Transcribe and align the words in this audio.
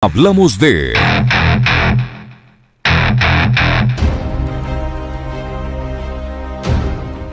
Hablamos 0.00 0.60
de... 0.60 0.92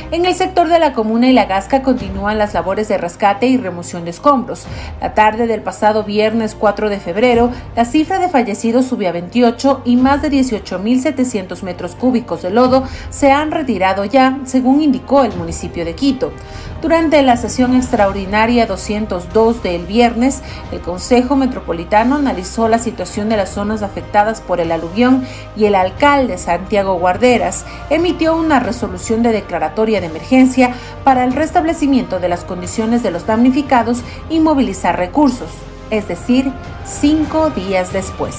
En 0.09 0.25
el 0.25 0.33
sector 0.33 0.69
de 0.69 0.79
la 0.79 0.93
comuna 0.93 1.27
y 1.27 1.33
la 1.33 1.45
Gasca 1.45 1.83
continúan 1.83 2.39
las 2.39 2.55
labores 2.55 2.87
de 2.87 2.97
rescate 2.97 3.45
y 3.45 3.57
remoción 3.57 4.05
de 4.05 4.09
escombros. 4.09 4.65
La 4.99 5.13
tarde 5.13 5.45
del 5.45 5.61
pasado 5.61 6.03
viernes 6.03 6.55
4 6.55 6.89
de 6.89 6.99
febrero, 6.99 7.51
la 7.75 7.85
cifra 7.85 8.17
de 8.17 8.29
fallecidos 8.29 8.85
subió 8.85 9.09
a 9.09 9.11
28 9.11 9.81
y 9.85 9.97
más 9.97 10.23
de 10.23 10.31
18.700 10.31 11.61
metros 11.61 11.95
cúbicos 11.95 12.41
de 12.41 12.49
lodo 12.49 12.83
se 13.11 13.31
han 13.31 13.51
retirado 13.51 14.05
ya, 14.05 14.39
según 14.45 14.81
indicó 14.81 15.23
el 15.23 15.35
municipio 15.35 15.85
de 15.85 15.93
Quito. 15.93 16.31
Durante 16.85 17.23
la 17.23 17.35
sesión 17.35 17.73
extraordinaria 17.73 18.67
202 18.67 19.63
del 19.63 19.87
viernes, 19.87 20.43
el 20.71 20.81
Consejo 20.81 21.35
Metropolitano 21.35 22.17
analizó 22.17 22.67
la 22.67 22.77
situación 22.77 23.27
de 23.27 23.37
las 23.37 23.49
zonas 23.49 23.81
afectadas 23.81 24.39
por 24.39 24.59
el 24.59 24.71
aluvión 24.71 25.25
y 25.57 25.65
el 25.65 25.73
alcalde 25.73 26.37
Santiago 26.37 26.99
Guarderas 26.99 27.65
emitió 27.89 28.35
una 28.35 28.59
resolución 28.59 29.23
de 29.23 29.31
declaratoria 29.31 29.99
de 29.99 30.05
emergencia 30.05 30.75
para 31.03 31.23
el 31.23 31.33
restablecimiento 31.33 32.19
de 32.19 32.29
las 32.29 32.43
condiciones 32.43 33.01
de 33.01 33.09
los 33.09 33.25
damnificados 33.25 34.03
y 34.29 34.39
movilizar 34.39 34.95
recursos, 34.95 35.49
es 35.89 36.07
decir, 36.07 36.51
cinco 36.85 37.49
días 37.49 37.93
después. 37.93 38.35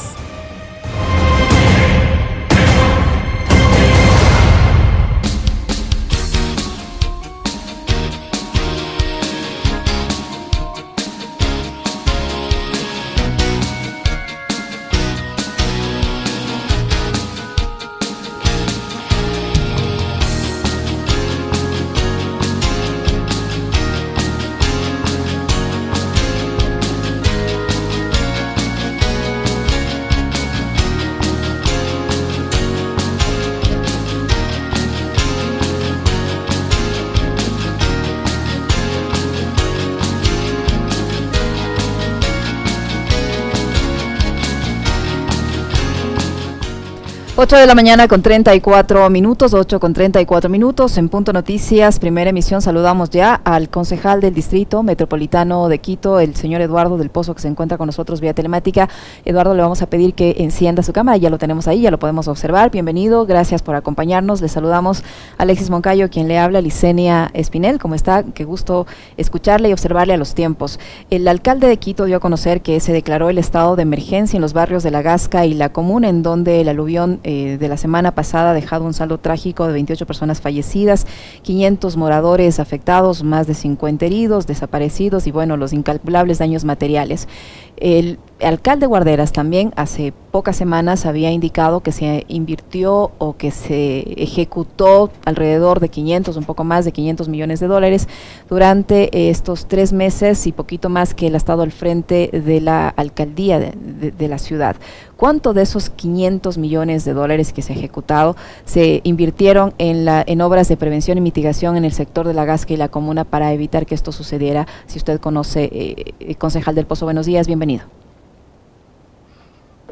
8 47.47 47.59
de 47.59 47.66
la 47.69 47.77
mañana 47.77 48.09
con 48.09 48.23
34 48.23 49.09
minutos, 49.09 49.55
8 49.55 49.79
con 49.79 49.95
34 49.95 50.51
minutos, 50.51 50.99
en 50.99 51.09
Punto 51.09 51.33
Noticias, 51.33 52.01
primera 52.01 52.30
emisión, 52.30 52.61
saludamos 52.61 53.11
ya 53.11 53.35
al 53.45 53.69
concejal 53.69 54.21
del 54.21 54.35
Distrito 54.35 54.83
Metropolitano 54.83 55.69
de 55.69 55.79
Quito, 55.79 56.19
el 56.19 56.35
señor 56.35 56.61
Eduardo 56.61 56.99
del 56.99 57.09
Pozo, 57.09 57.37
que 57.37 57.43
se 57.43 57.47
encuentra 57.47 57.79
con 57.79 57.87
nosotros 57.87 58.21
vía 58.21 58.35
telemática. 58.35 58.88
Eduardo, 59.25 59.55
le 59.55 59.63
vamos 59.63 59.80
a 59.80 59.87
pedir 59.88 60.15
que 60.15 60.35
encienda 60.38 60.83
su 60.83 60.93
cámara, 60.93 61.19
ya 61.19 61.30
lo 61.30 61.38
tenemos 61.38 61.69
ahí, 61.69 61.83
ya 61.83 61.93
lo 61.93 62.01
podemos 62.01 62.27
observar. 62.27 62.73
Bienvenido, 62.73 63.27
gracias 63.27 63.63
por 63.63 63.77
acompañarnos. 63.77 64.41
Le 64.41 64.49
saludamos 64.49 65.05
a 65.38 65.44
Alexis 65.44 65.71
Moncayo, 65.71 66.10
quien 66.10 66.27
le 66.27 66.41
habla, 66.41 66.60
Licenia 66.60 67.31
Espinel. 67.33 67.78
¿Cómo 67.78 67.94
está? 67.94 68.25
Qué 68.25 68.43
gusto 68.43 68.88
escucharle 69.16 69.69
y 69.69 69.72
observarle 69.72 70.15
a 70.15 70.16
los 70.16 70.34
tiempos. 70.34 70.81
El 71.10 71.28
alcalde 71.28 71.69
de 71.69 71.77
Quito 71.77 72.06
dio 72.06 72.16
a 72.16 72.21
conocer 72.21 72.60
que 72.60 72.81
se 72.81 72.93
declaró 72.93 73.31
el 73.31 73.38
estado 73.38 73.77
de 73.77 73.83
emergencia 73.83 74.37
en 74.37 74.43
los 74.43 74.53
barrios 74.53 74.83
de 74.83 74.91
La 74.91 75.03
Gasca 75.03 75.47
y 75.47 75.55
La 75.55 75.69
Comuna, 75.69 76.09
en 76.09 76.25
donde 76.25 76.60
el 76.60 76.69
aluvión 76.69 77.21
eh, 77.22 77.35
de 77.44 77.69
la 77.69 77.76
semana 77.76 78.15
pasada 78.15 78.50
ha 78.50 78.54
dejado 78.54 78.84
un 78.84 78.94
saldo 78.94 79.19
trágico 79.19 79.66
de 79.66 79.72
28 79.75 80.06
personas 80.06 80.41
fallecidas, 80.41 81.06
500 81.42 81.97
moradores 81.97 82.58
afectados, 82.58 83.22
más 83.22 83.47
de 83.47 83.54
50 83.54 84.04
heridos, 84.06 84.47
desaparecidos 84.47 85.26
y 85.26 85.30
bueno, 85.30 85.56
los 85.56 85.72
incalculables 85.72 86.38
daños 86.38 86.64
materiales. 86.64 87.28
El 87.76 88.19
alcalde 88.41 88.86
Guarderas 88.86 89.32
también 89.32 89.72
hace 89.76 90.12
pocas 90.30 90.56
semanas 90.56 91.06
había 91.06 91.30
indicado 91.30 91.80
que 91.80 91.92
se 91.92 92.26
invirtió 92.28 93.12
o 93.16 93.36
que 93.38 93.50
se 93.50 94.00
ejecutó 94.22 95.10
alrededor 95.24 95.80
de 95.80 95.88
500, 95.88 96.36
un 96.36 96.44
poco 96.44 96.62
más 96.62 96.84
de 96.84 96.92
500 96.92 97.28
millones 97.28 97.60
de 97.60 97.66
dólares 97.66 98.08
durante 98.50 99.30
estos 99.30 99.66
tres 99.66 99.94
meses 99.94 100.46
y 100.46 100.52
poquito 100.52 100.91
más 100.91 101.14
que 101.14 101.28
él 101.28 101.34
ha 101.34 101.38
estado 101.38 101.62
al 101.62 101.72
frente 101.72 102.28
de 102.32 102.60
la 102.60 102.88
alcaldía 102.88 103.58
de, 103.58 104.28
la 104.28 104.38
ciudad. 104.38 104.76
¿Cuánto 105.16 105.54
de 105.54 105.62
esos 105.62 105.88
500 105.88 106.58
millones 106.58 107.04
de 107.04 107.14
dólares 107.14 107.52
que 107.52 107.62
se 107.62 107.72
ha 107.72 107.76
ejecutado 107.76 108.36
se 108.66 109.00
invirtieron 109.04 109.72
en, 109.78 110.04
la, 110.04 110.22
en 110.26 110.42
obras 110.42 110.69
de 110.69 110.76
prevención 110.76 111.16
y 111.16 111.22
mitigación 111.22 111.76
en 111.76 111.84
el 111.84 111.92
sector 111.92 112.26
de 112.26 112.34
la 112.34 112.44
Gasca 112.44 112.75
y 112.75 112.76
la 112.76 112.88
comuna 112.88 113.25
para 113.25 113.52
evitar 113.52 113.86
que 113.86 113.94
esto 113.94 114.12
sucediera? 114.12 114.66
Si 114.86 114.98
usted 114.98 115.20
conoce, 115.20 115.70
eh, 115.72 116.34
concejal 116.36 116.75
del 116.75 116.86
Pozo, 116.86 117.06
buenos 117.06 117.25
días, 117.25 117.46
bienvenido. 117.46 117.84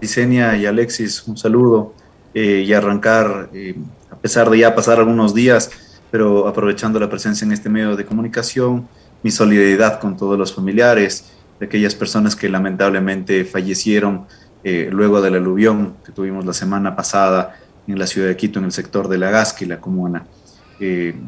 Licenia 0.04 0.54
y 0.54 0.66
Alexis, 0.66 1.26
un 1.26 1.38
saludo 1.38 1.94
eh, 2.34 2.62
y 2.66 2.74
arrancar, 2.74 3.48
eh, 3.54 3.74
a 4.10 4.16
pesar 4.16 4.50
de 4.50 4.58
ya 4.58 4.74
pasar 4.74 4.98
algunos 4.98 5.32
días, 5.32 5.70
pero 6.10 6.46
aprovechando 6.46 7.00
la 7.00 7.08
presencia 7.08 7.46
en 7.46 7.52
este 7.52 7.70
medio 7.70 7.96
de 7.96 8.04
comunicación, 8.04 8.86
mi 9.22 9.30
solidaridad 9.30 10.00
con 10.00 10.14
todos 10.18 10.38
los 10.38 10.52
familiares 10.54 11.32
de 11.58 11.64
aquellas 11.64 11.94
personas 11.94 12.36
que 12.36 12.50
lamentablemente 12.50 13.46
fallecieron 13.46 14.26
eh, 14.62 14.90
luego 14.92 15.22
del 15.22 15.36
aluvión 15.36 15.94
que 16.04 16.12
tuvimos 16.12 16.44
la 16.44 16.52
semana 16.52 16.94
pasada 16.94 17.56
en 17.86 17.98
la 17.98 18.06
ciudad 18.06 18.28
de 18.28 18.36
Quito, 18.36 18.58
en 18.58 18.66
el 18.66 18.72
sector 18.72 19.08
de 19.08 19.16
la 19.16 19.30
Gasca 19.30 19.64
y 19.64 19.68
la 19.68 19.80
comuna. 19.80 20.26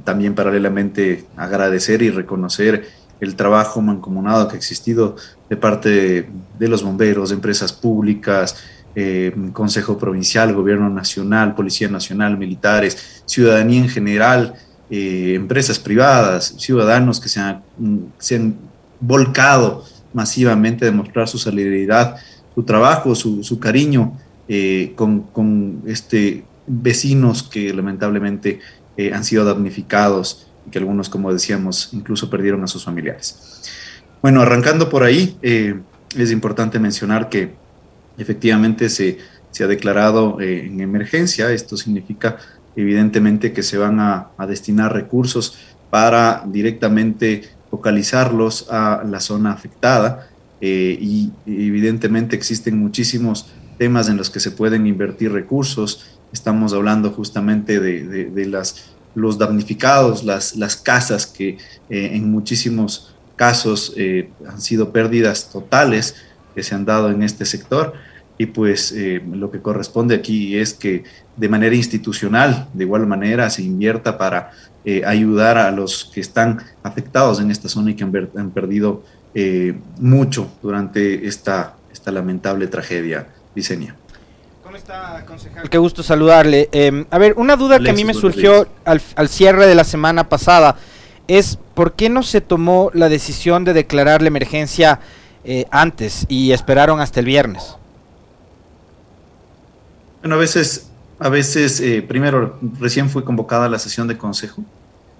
también 0.04 0.34
paralelamente 0.34 1.24
agradecer 1.36 2.02
y 2.02 2.10
reconocer 2.10 2.84
el 3.20 3.36
trabajo 3.36 3.80
mancomunado 3.80 4.48
que 4.48 4.54
ha 4.54 4.58
existido 4.58 5.16
de 5.48 5.56
parte 5.56 6.28
de, 6.58 6.68
los 6.68 6.82
bomberos, 6.82 7.30
de 7.30 7.36
empresas 7.36 7.72
públicas, 7.72 8.56
eh, 8.94 9.34
Consejo 9.52 9.98
Provincial, 9.98 10.54
Gobierno 10.54 10.90
Nacional, 10.90 11.54
Policía 11.54 11.88
Nacional, 11.88 12.36
militares, 12.38 13.22
ciudadanía 13.26 13.80
en 13.80 13.88
general, 13.88 14.54
eh, 14.90 15.32
empresas 15.34 15.78
privadas, 15.78 16.54
ciudadanos 16.58 17.20
que 17.20 17.28
se 17.28 17.40
han, 17.40 18.56
volcado 18.98 19.84
masivamente 20.14 20.86
a 20.86 20.90
demostrar 20.90 21.28
su 21.28 21.36
solidaridad, 21.36 22.16
su 22.54 22.62
trabajo, 22.62 23.14
su, 23.14 23.58
cariño 23.60 24.18
eh, 24.48 24.94
con, 24.96 25.20
con, 25.20 25.82
este, 25.86 26.44
vecinos 26.66 27.42
que 27.42 27.72
lamentablemente 27.74 28.60
han 29.12 29.22
sido 29.24 29.44
damnificados 29.44 30.45
que 30.70 30.78
algunos, 30.78 31.08
como 31.08 31.32
decíamos, 31.32 31.90
incluso 31.92 32.30
perdieron 32.30 32.62
a 32.64 32.66
sus 32.66 32.84
familiares. 32.84 33.62
Bueno, 34.22 34.42
arrancando 34.42 34.88
por 34.88 35.04
ahí, 35.04 35.36
eh, 35.42 35.80
es 36.16 36.32
importante 36.32 36.78
mencionar 36.78 37.28
que 37.28 37.54
efectivamente 38.18 38.88
se, 38.88 39.18
se 39.50 39.64
ha 39.64 39.66
declarado 39.66 40.40
eh, 40.40 40.66
en 40.66 40.80
emergencia. 40.80 41.52
Esto 41.52 41.76
significa 41.76 42.36
evidentemente 42.74 43.52
que 43.52 43.62
se 43.62 43.78
van 43.78 44.00
a, 44.00 44.30
destinar 44.48 44.92
recursos 44.92 45.58
para 45.90 46.44
directamente 46.46 47.42
focalizarlos 47.70 48.68
a 48.70 49.02
la 49.04 49.20
zona 49.20 49.52
afectada 49.52 50.28
eh, 50.60 50.96
y 51.00 51.32
evidentemente 51.46 52.36
existen 52.36 52.78
muchísimos 52.78 53.46
temas 53.78 54.08
en 54.08 54.16
los 54.16 54.30
que 54.30 54.40
se 54.40 54.50
pueden 54.50 54.86
invertir 54.86 55.32
recursos. 55.32 56.18
Estamos 56.32 56.72
hablando 56.72 57.10
justamente 57.10 57.80
de, 57.80 58.30
de 58.30 58.46
las 58.46 58.95
los 59.16 59.38
damnificados, 59.38 60.22
las, 60.22 60.54
las 60.56 60.76
casas 60.76 61.26
que 61.26 61.58
eh, 61.88 62.10
en 62.12 62.30
muchísimos 62.30 63.14
casos 63.34 63.94
eh, 63.96 64.30
han 64.46 64.60
sido 64.60 64.92
pérdidas 64.92 65.50
totales 65.50 66.14
que 66.54 66.62
se 66.62 66.74
han 66.74 66.84
dado 66.84 67.10
en 67.10 67.22
este 67.22 67.44
sector. 67.46 67.94
Y 68.38 68.46
pues 68.46 68.92
eh, 68.92 69.22
lo 69.32 69.50
que 69.50 69.62
corresponde 69.62 70.14
aquí 70.14 70.56
es 70.58 70.74
que 70.74 71.04
de 71.36 71.48
manera 71.48 71.74
institucional, 71.74 72.68
de 72.74 72.84
igual 72.84 73.06
manera, 73.06 73.48
se 73.50 73.62
invierta 73.62 74.16
para 74.16 74.52
ayudar 75.04 75.58
a 75.58 75.72
los 75.72 76.04
que 76.14 76.20
están 76.20 76.62
afectados 76.84 77.40
en 77.40 77.50
esta 77.50 77.68
zona 77.68 77.90
y 77.90 77.94
que 77.94 78.04
han, 78.04 78.50
perdido 78.52 79.02
mucho 79.98 80.48
durante 80.62 81.26
esta, 81.26 81.74
esta 81.92 82.12
lamentable 82.12 82.68
tragedia, 82.68 83.26
Vicenia. 83.52 83.96
¿Cómo 84.66 84.76
está, 84.76 85.24
concejal? 85.24 85.70
Qué 85.70 85.78
gusto 85.78 86.02
saludarle. 86.02 86.68
Em, 86.72 87.04
a 87.12 87.18
ver, 87.18 87.34
una 87.36 87.54
duda 87.54 87.78
que 87.78 87.90
a 87.90 87.92
mí 87.92 88.04
me 88.04 88.14
surgió 88.14 88.66
al, 88.84 89.28
cierre 89.28 89.64
de 89.64 89.76
la 89.76 89.84
semana 89.84 90.28
pasada 90.28 90.74
es 91.28 91.56
por 91.74 91.92
qué 91.92 92.08
no 92.08 92.24
se 92.24 92.40
tomó 92.40 92.90
la 92.92 93.08
decisión 93.08 93.62
de 93.62 93.72
declarar 93.72 94.22
la 94.22 94.26
emergencia 94.26 94.98
eh, 95.44 95.66
antes 95.70 96.26
y 96.28 96.50
esperaron 96.50 96.98
hasta 96.98 97.20
el 97.20 97.26
viernes. 97.26 97.76
Bueno, 100.22 100.34
a 100.34 100.38
veces, 100.38 100.90
a 101.20 101.28
veces, 101.28 101.78
eh, 101.78 102.02
primero, 102.02 102.58
recién 102.80 103.08
fue 103.08 103.22
convocada 103.22 103.68
la 103.68 103.78
sesión 103.78 104.08
de 104.08 104.18
consejo. 104.18 104.64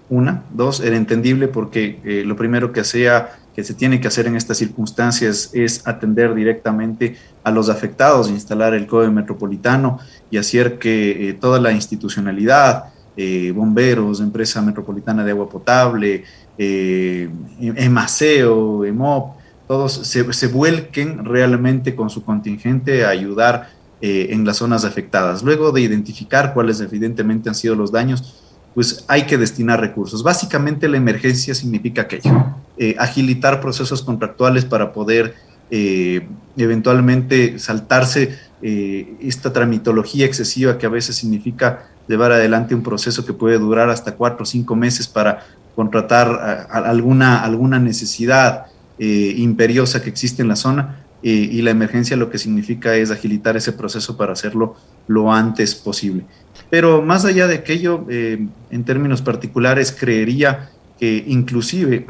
Una, 0.09 0.45
dos, 0.53 0.81
era 0.81 0.97
entendible 0.97 1.49
porque 1.49 2.01
eh, 2.05 2.23
lo 2.25 2.37
primero 2.37 2.73
que 2.73 2.81
hacía 2.81 3.31
que 3.57 3.65
se 3.65 3.73
tiene 3.73 4.03
que 4.03 4.07
hacer 4.07 4.27
en 4.27 4.37
estas 4.37 4.59
circunstancias 4.59 5.49
es 5.55 5.89
atender 5.89 6.35
directamente 6.35 7.17
a 7.43 7.51
los 7.51 7.71
afectados, 7.71 8.29
instalar 8.29 8.75
el 8.75 8.87
COE 8.87 9.11
metropolitano 9.11 9.99
y 10.31 10.37
hacer 10.37 10.79
que 10.79 11.31
eh, 11.31 11.33
toda 11.33 11.59
la 11.59 11.73
institucionalidad, 11.73 12.93
eh, 13.17 13.53
bomberos, 13.53 14.21
empresa 14.21 14.61
metropolitana 14.61 15.25
de 15.25 15.31
agua 15.31 15.49
potable, 15.49 16.25
eh, 16.59 17.31
EMASEO, 17.59 18.85
EMOP, 18.85 19.37
todos 19.67 19.93
se, 20.07 20.31
se, 20.35 20.47
vuelquen 20.49 21.25
realmente 21.25 21.97
con 21.97 22.11
su 22.11 22.23
contingente 22.25 23.07
a 23.07 23.09
ayudar 23.09 23.71
en 24.03 24.45
las 24.45 24.59
zonas 24.59 24.85
afectadas. 24.85 25.43
Luego 25.43 25.73
de 25.73 25.81
identificar 25.81 26.53
cuáles 26.53 26.81
evidentemente 26.81 27.49
han 27.49 27.55
sido 27.55 27.75
los 27.75 27.91
daños, 27.91 28.46
pues 28.77 29.07
hay 29.09 29.23
que 29.23 29.39
destinar 29.39 29.81
recursos. 29.81 30.23
Básicamente 30.23 30.87
la 30.87 30.99
emergencia 30.99 31.55
significa 31.55 32.03
aquello, 32.03 32.31
eh, 32.77 32.95
agilitar 32.99 33.59
procesos 33.63 34.03
contractuales 34.03 34.67
para 34.67 34.93
poder 34.93 35.35
eh, 35.71 36.29
eventualmente 36.59 37.59
saltarse 37.59 38.39
esta 38.63 39.53
tramitología 39.53 40.27
excesiva 40.27 40.77
que 40.77 40.87
a 40.87 40.89
veces 40.89 41.17
significa 41.17 41.89
llevar 42.09 42.33
adelante 42.33 42.75
un 42.75 42.83
proceso 42.83 43.25
que 43.25 43.33
puede 43.33 43.59
durar 43.59 43.91
hasta 43.91 44.15
cuatro 44.15 44.43
o 44.43 44.47
cinco 44.47 44.75
meses 44.75 45.07
para 45.07 45.47
contratar 45.75 46.67
alguna, 46.71 47.45
alguna 47.45 47.79
necesidad 47.79 48.67
imperiosa 48.99 50.03
que 50.03 50.09
existe 50.09 50.43
en 50.43 50.49
la 50.49 50.57
zona 50.57 51.05
y 51.23 51.61
la 51.63 51.71
emergencia 51.71 52.17
lo 52.17 52.31
que 52.31 52.39
significa 52.39 52.97
es 52.97 53.11
agilitar 53.11 53.57
ese 53.57 53.73
proceso 53.73 54.17
para 54.17 54.33
hacerlo 54.33 54.75
lo 55.07 55.33
antes 55.33 55.75
posible. 55.75 56.25
Pero 56.71 57.03
más 57.03 57.25
allá 57.25 57.47
de 57.47 57.57
aquello, 57.57 58.05
eh, 58.09 58.47
en 58.71 58.85
términos 58.85 59.23
particulares, 59.23 59.93
creería 59.93 60.71
que 60.99 61.25
inclusive, 61.27 62.07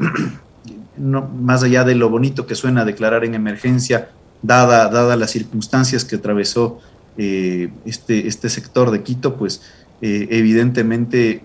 no, 0.97 1.27
más 1.27 1.63
allá 1.63 1.83
de 1.83 1.95
lo 1.95 2.09
bonito 2.09 2.47
que 2.47 2.55
suena 2.55 2.85
declarar 2.85 3.23
en 3.23 3.35
emergencia, 3.35 4.09
dada, 4.41 4.89
dada 4.89 5.15
las 5.15 5.31
circunstancias 5.31 6.05
que 6.05 6.15
atravesó 6.15 6.79
eh, 7.17 7.69
este, 7.85 8.27
este 8.27 8.49
sector 8.49 8.91
de 8.91 9.03
Quito, 9.03 9.35
pues 9.35 9.61
eh, 10.01 10.27
evidentemente 10.31 11.41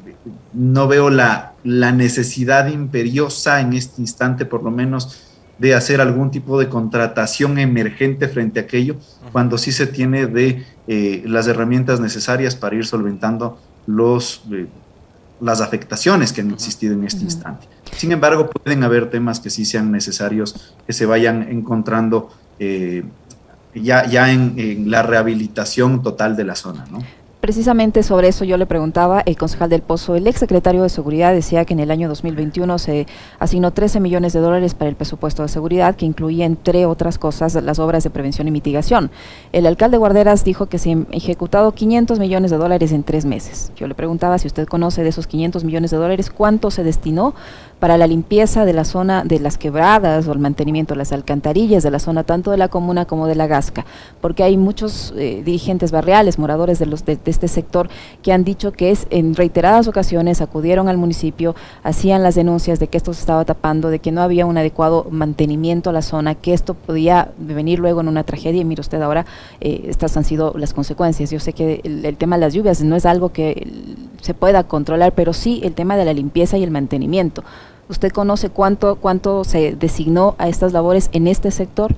no 0.52 0.86
veo 0.86 1.08
la, 1.08 1.54
la 1.64 1.92
necesidad 1.92 2.68
imperiosa 2.68 3.60
en 3.60 3.72
este 3.72 4.00
instante, 4.00 4.44
por 4.44 4.62
lo 4.62 4.70
menos, 4.70 5.22
de 5.58 5.74
hacer 5.74 6.00
algún 6.00 6.30
tipo 6.30 6.58
de 6.58 6.68
contratación 6.68 7.58
emergente 7.58 8.28
frente 8.28 8.60
a 8.60 8.64
aquello, 8.64 8.96
cuando 9.30 9.58
sí 9.58 9.72
se 9.72 9.86
tiene 9.86 10.26
de 10.26 10.64
eh, 10.86 11.22
las 11.26 11.46
herramientas 11.46 12.00
necesarias 12.00 12.56
para 12.56 12.76
ir 12.76 12.84
solventando 12.84 13.58
los, 13.86 14.42
eh, 14.50 14.66
las 15.40 15.60
afectaciones 15.60 16.32
que 16.32 16.40
han 16.40 16.50
existido 16.50 16.94
en 16.94 17.04
este 17.04 17.22
instante. 17.22 17.66
Sin 17.96 18.12
embargo, 18.12 18.50
pueden 18.50 18.82
haber 18.82 19.10
temas 19.10 19.40
que 19.40 19.50
sí 19.50 19.64
sean 19.64 19.92
necesarios, 19.92 20.74
que 20.86 20.92
se 20.92 21.06
vayan 21.06 21.42
encontrando 21.42 22.30
eh, 22.58 23.04
ya, 23.74 24.06
ya 24.08 24.32
en, 24.32 24.54
en, 24.58 24.90
la 24.90 25.02
rehabilitación 25.02 26.02
total 26.02 26.36
de 26.36 26.44
la 26.44 26.56
zona, 26.56 26.86
¿no? 26.90 26.98
Precisamente 27.42 28.04
sobre 28.04 28.28
eso 28.28 28.44
yo 28.44 28.56
le 28.56 28.66
preguntaba, 28.66 29.20
el 29.26 29.36
concejal 29.36 29.68
del 29.68 29.82
Pozo, 29.82 30.14
el 30.14 30.28
exsecretario 30.28 30.84
de 30.84 30.88
Seguridad 30.88 31.34
decía 31.34 31.64
que 31.64 31.72
en 31.72 31.80
el 31.80 31.90
año 31.90 32.08
2021 32.08 32.78
se 32.78 33.08
asignó 33.40 33.72
13 33.72 33.98
millones 33.98 34.32
de 34.32 34.38
dólares 34.38 34.74
para 34.74 34.88
el 34.88 34.94
presupuesto 34.94 35.42
de 35.42 35.48
seguridad, 35.48 35.96
que 35.96 36.06
incluía, 36.06 36.46
entre 36.46 36.86
otras 36.86 37.18
cosas, 37.18 37.54
las 37.54 37.80
obras 37.80 38.04
de 38.04 38.10
prevención 38.10 38.46
y 38.46 38.52
mitigación. 38.52 39.10
El 39.50 39.66
alcalde 39.66 39.96
Guarderas 39.96 40.44
dijo 40.44 40.66
que 40.66 40.78
se 40.78 40.92
han 40.92 41.08
ejecutado 41.10 41.72
500 41.72 42.20
millones 42.20 42.52
de 42.52 42.58
dólares 42.58 42.92
en 42.92 43.02
tres 43.02 43.24
meses. 43.24 43.72
Yo 43.74 43.88
le 43.88 43.96
preguntaba 43.96 44.38
si 44.38 44.46
usted 44.46 44.68
conoce 44.68 45.02
de 45.02 45.08
esos 45.08 45.26
500 45.26 45.64
millones 45.64 45.90
de 45.90 45.96
dólares, 45.96 46.30
cuánto 46.30 46.70
se 46.70 46.84
destinó 46.84 47.34
para 47.82 47.98
la 47.98 48.06
limpieza 48.06 48.64
de 48.64 48.74
la 48.74 48.84
zona 48.84 49.24
de 49.24 49.40
las 49.40 49.58
quebradas 49.58 50.28
o 50.28 50.32
el 50.32 50.38
mantenimiento 50.38 50.94
de 50.94 50.98
las 50.98 51.10
alcantarillas 51.10 51.82
de 51.82 51.90
la 51.90 51.98
zona 51.98 52.22
tanto 52.22 52.52
de 52.52 52.56
la 52.56 52.68
comuna 52.68 53.06
como 53.06 53.26
de 53.26 53.34
la 53.34 53.48
Gasca, 53.48 53.84
porque 54.20 54.44
hay 54.44 54.56
muchos 54.56 55.12
eh, 55.16 55.42
dirigentes 55.44 55.90
barriales, 55.90 56.38
moradores 56.38 56.78
de, 56.78 56.86
los, 56.86 57.04
de, 57.04 57.18
este 57.24 57.48
sector, 57.48 57.88
que 58.22 58.32
han 58.32 58.44
dicho 58.44 58.70
que 58.70 58.92
es 58.92 59.08
en 59.10 59.34
reiteradas 59.34 59.88
ocasiones 59.88 60.40
acudieron 60.40 60.88
al 60.88 60.96
municipio, 60.96 61.56
hacían 61.82 62.22
las 62.22 62.36
denuncias 62.36 62.78
de 62.78 62.86
que 62.86 62.98
esto 62.98 63.14
se 63.14 63.18
estaba 63.18 63.44
tapando, 63.44 63.90
de 63.90 63.98
que 63.98 64.12
no 64.12 64.22
había 64.22 64.46
un 64.46 64.56
adecuado 64.58 65.08
mantenimiento 65.10 65.90
a 65.90 65.92
la 65.92 66.02
zona, 66.02 66.36
que 66.36 66.54
esto 66.54 66.74
podía 66.74 67.32
venir 67.36 67.80
luego 67.80 68.00
en 68.00 68.06
una 68.06 68.22
tragedia, 68.22 68.60
y 68.60 68.64
mire 68.64 68.80
usted 68.80 69.02
ahora, 69.02 69.26
eh, 69.60 69.86
estas 69.88 70.16
han 70.16 70.22
sido 70.22 70.54
las 70.56 70.72
consecuencias. 70.72 71.32
Yo 71.32 71.40
sé 71.40 71.52
que 71.52 71.80
el 71.82 72.16
tema 72.16 72.36
de 72.36 72.42
las 72.42 72.54
lluvias 72.54 72.80
no 72.84 72.94
es 72.94 73.06
algo 73.06 73.30
que 73.30 73.66
se 74.20 74.34
pueda 74.34 74.62
controlar, 74.62 75.14
pero 75.14 75.32
sí 75.32 75.60
el 75.64 75.74
tema 75.74 75.96
de 75.96 76.04
la 76.04 76.12
limpieza 76.12 76.56
y 76.58 76.62
el 76.62 76.70
mantenimiento. 76.70 77.42
¿Usted 77.92 78.10
conoce 78.10 78.48
cuánto, 78.48 78.96
cuánto 78.96 79.44
se 79.44 79.76
designó 79.78 80.34
a 80.38 80.48
estas 80.48 80.72
labores 80.72 81.10
en 81.12 81.26
este 81.26 81.50
sector? 81.50 81.94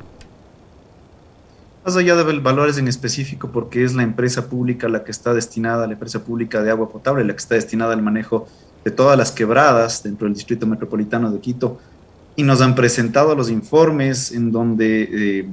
Más 1.84 1.94
allá 1.94 2.16
de 2.16 2.40
valores 2.40 2.78
en 2.78 2.88
específico, 2.88 3.50
porque 3.52 3.84
es 3.84 3.94
la 3.94 4.02
empresa 4.02 4.48
pública 4.48 4.88
la 4.88 5.04
que 5.04 5.12
está 5.12 5.32
destinada, 5.34 5.86
la 5.86 5.92
empresa 5.92 6.24
pública 6.24 6.64
de 6.64 6.72
agua 6.72 6.88
potable, 6.88 7.22
la 7.22 7.32
que 7.32 7.38
está 7.38 7.54
destinada 7.54 7.92
al 7.92 8.02
manejo 8.02 8.48
de 8.84 8.90
todas 8.90 9.16
las 9.16 9.30
quebradas 9.30 10.02
dentro 10.02 10.26
del 10.26 10.34
Distrito 10.34 10.66
Metropolitano 10.66 11.30
de 11.30 11.38
Quito, 11.38 11.78
y 12.34 12.42
nos 12.42 12.60
han 12.60 12.74
presentado 12.74 13.36
los 13.36 13.48
informes 13.48 14.32
en 14.32 14.50
donde 14.50 15.44
eh, 15.44 15.48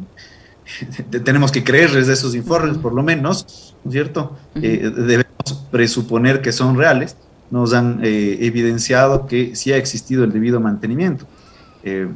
tenemos 1.23 1.51
que 1.51 1.63
creerles 1.63 2.07
de 2.07 2.13
esos 2.13 2.33
informes, 2.33 2.79
por 2.79 2.93
lo 2.93 3.03
menos, 3.03 3.75
¿no 3.83 3.91
es 3.91 3.93
cierto? 3.93 4.35
Uh 4.55 4.59
-huh. 4.59 4.63
eh, 4.63 4.89
debemos 4.89 5.67
presuponer 5.69 6.41
que 6.41 6.51
son 6.51 6.75
reales, 6.79 7.15
nos 7.51 7.73
han 7.73 7.99
eh, 8.01 8.37
evidenciado 8.41 9.27
que 9.27 9.55
sí 9.55 9.71
ha 9.71 9.77
existido 9.77 10.23
el 10.23 10.31
debido 10.31 10.59
mantenimiento. 10.59 11.25
Eh, 11.83 12.07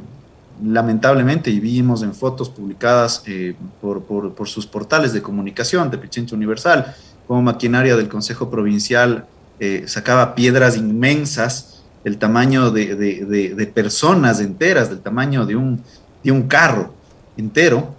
lamentablemente, 0.64 1.50
y 1.50 1.60
vimos 1.60 2.02
en 2.02 2.14
fotos 2.14 2.48
publicadas 2.48 3.22
eh, 3.26 3.54
por, 3.80 4.02
por, 4.02 4.48
sus 4.48 4.66
portales 4.66 5.12
de 5.12 5.20
comunicación 5.20 5.90
de 5.90 5.98
Pichincha 5.98 6.34
Universal, 6.34 6.94
como 7.28 7.42
maquinaria 7.42 7.96
del 7.96 8.08
Consejo 8.08 8.50
Provincial 8.50 9.26
sacaba 9.86 10.34
piedras 10.34 10.76
inmensas 10.76 11.82
del 12.04 12.18
tamaño 12.18 12.70
de, 12.70 12.94
de, 12.94 13.24
de, 13.24 13.54
de, 13.54 13.66
personas 13.66 14.40
enteras, 14.40 14.90
del 14.90 15.00
tamaño 15.00 15.46
de 15.46 15.56
un, 15.56 15.82
de 16.22 16.30
un 16.30 16.42
carro 16.42 16.92
entero, 17.38 17.94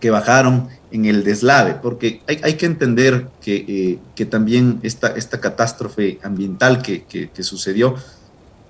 que 0.00 0.08
bajaron 0.08 0.68
en 0.96 1.04
el 1.04 1.24
deslave, 1.24 1.76
porque 1.80 2.22
hay, 2.26 2.40
hay 2.42 2.54
que 2.54 2.66
entender 2.66 3.28
que, 3.40 3.56
eh, 3.56 3.98
que, 4.14 4.24
también 4.24 4.80
esta, 4.82 5.08
esta 5.08 5.40
catástrofe 5.40 6.18
ambiental 6.22 6.82
que, 6.82 7.04
que, 7.04 7.42
sucedió 7.42 7.94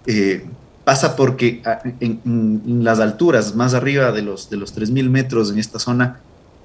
eh, 0.07 0.45
pasa 0.85 1.17
porque 1.17 1.63
en, 2.01 2.21
en, 2.25 2.85
las 2.85 2.99
alturas 2.99 3.55
más 3.55 3.75
arriba 3.75 4.13
de 4.13 4.23
los, 4.23 4.51
de 4.51 4.57
los 4.57 4.77
3.000 4.77 5.09
metros 5.09 5.51
en 5.51 5.59
esta 5.59 5.79
zona 5.79 6.21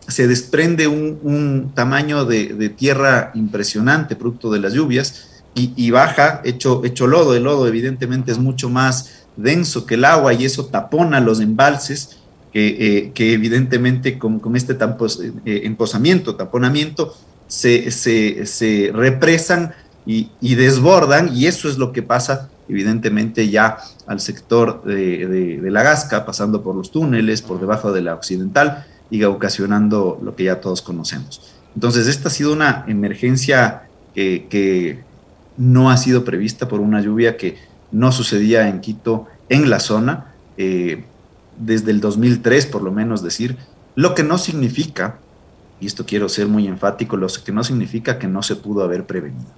se 0.07 0.27
desprende 0.27 0.87
un, 0.87 1.71
tamaño 1.75 2.25
de, 2.25 2.47
de, 2.47 2.69
tierra 2.69 3.31
impresionante 3.35 4.15
producto 4.15 4.51
de 4.51 4.59
las 4.59 4.73
lluvias 4.73 5.44
y, 5.53 5.73
y, 5.75 5.91
baja 5.91 6.41
hecho, 6.44 6.83
hecho 6.83 7.06
lodo. 7.06 7.35
El 7.35 7.44
lodo 7.44 7.68
evidentemente 7.68 8.31
es 8.31 8.39
mucho 8.39 8.69
más 8.69 9.25
denso 9.37 9.85
que 9.85 9.94
el 9.94 10.06
agua 10.06 10.33
y 10.33 10.45
eso 10.45 10.65
tapona 10.65 11.19
los 11.19 11.39
embalses 11.39 12.18
que, 12.51 12.67
eh, 12.67 13.11
que 13.13 13.33
evidentemente 13.33 14.17
con, 14.17 14.39
con 14.39 14.55
este 14.55 14.73
tampos, 14.73 15.21
eh, 15.45 15.61
emposamiento, 15.63 16.35
taponamiento, 16.35 17.15
se, 17.47 17.91
se, 17.91 18.45
se 18.45 18.91
represan 18.93 19.73
y, 20.05 20.29
y, 20.41 20.55
desbordan, 20.55 21.35
y 21.35 21.47
eso 21.47 21.69
es 21.69 21.77
lo 21.77 21.91
que 21.91 22.01
pasa 22.01 22.49
evidentemente 22.67 23.49
ya 23.49 23.77
al 24.07 24.19
sector 24.19 24.83
de, 24.83 25.27
de, 25.27 25.61
de, 25.61 25.71
la 25.71 25.83
Gasca, 25.83 26.25
pasando 26.25 26.63
por 26.63 26.75
los 26.75 26.91
túneles, 26.91 27.41
por 27.41 27.59
debajo 27.59 27.91
de 27.91 28.01
la 28.01 28.13
occidental 28.13 28.85
y 29.09 29.23
ocasionando 29.23 30.19
lo 30.23 30.35
que 30.35 30.45
ya 30.45 30.61
todos 30.61 30.81
conocemos. 30.81 31.41
Entonces, 31.75 32.07
esta 32.07 32.29
ha 32.29 32.31
sido 32.31 32.53
una 32.53 32.85
emergencia 32.87 33.83
que, 34.15 34.47
que 34.49 35.03
no 35.57 35.89
ha 35.89 35.97
sido 35.97 36.23
prevista 36.23 36.67
por 36.67 36.79
una 36.79 37.01
lluvia 37.01 37.37
que 37.37 37.57
no 37.91 38.11
sucedía 38.11 38.67
en 38.67 38.79
Quito, 38.81 39.27
en 39.49 39.69
la 39.69 39.79
zona. 39.79 40.33
Eh, 40.57 41.03
desde 41.61 41.91
el 41.91 42.01
2003, 42.01 42.65
por 42.65 42.81
lo 42.81 42.91
menos 42.91 43.23
decir, 43.23 43.57
lo 43.95 44.15
que 44.15 44.23
no 44.23 44.37
significa, 44.37 45.19
y 45.80 45.87
esto 45.87 46.06
quiero 46.06 46.30
ser 46.30 46.47
muy 46.47 46.68
enfático, 46.68 47.18
lo 47.18 47.27
que 47.27 47.51
no 47.51 47.63
significa 47.63 48.19
que 48.19 48.27
no 48.27 48.44
se 48.44 48.56
pudo 48.56 48.83
haber 48.83 49.06
prevenido. 49.06 49.49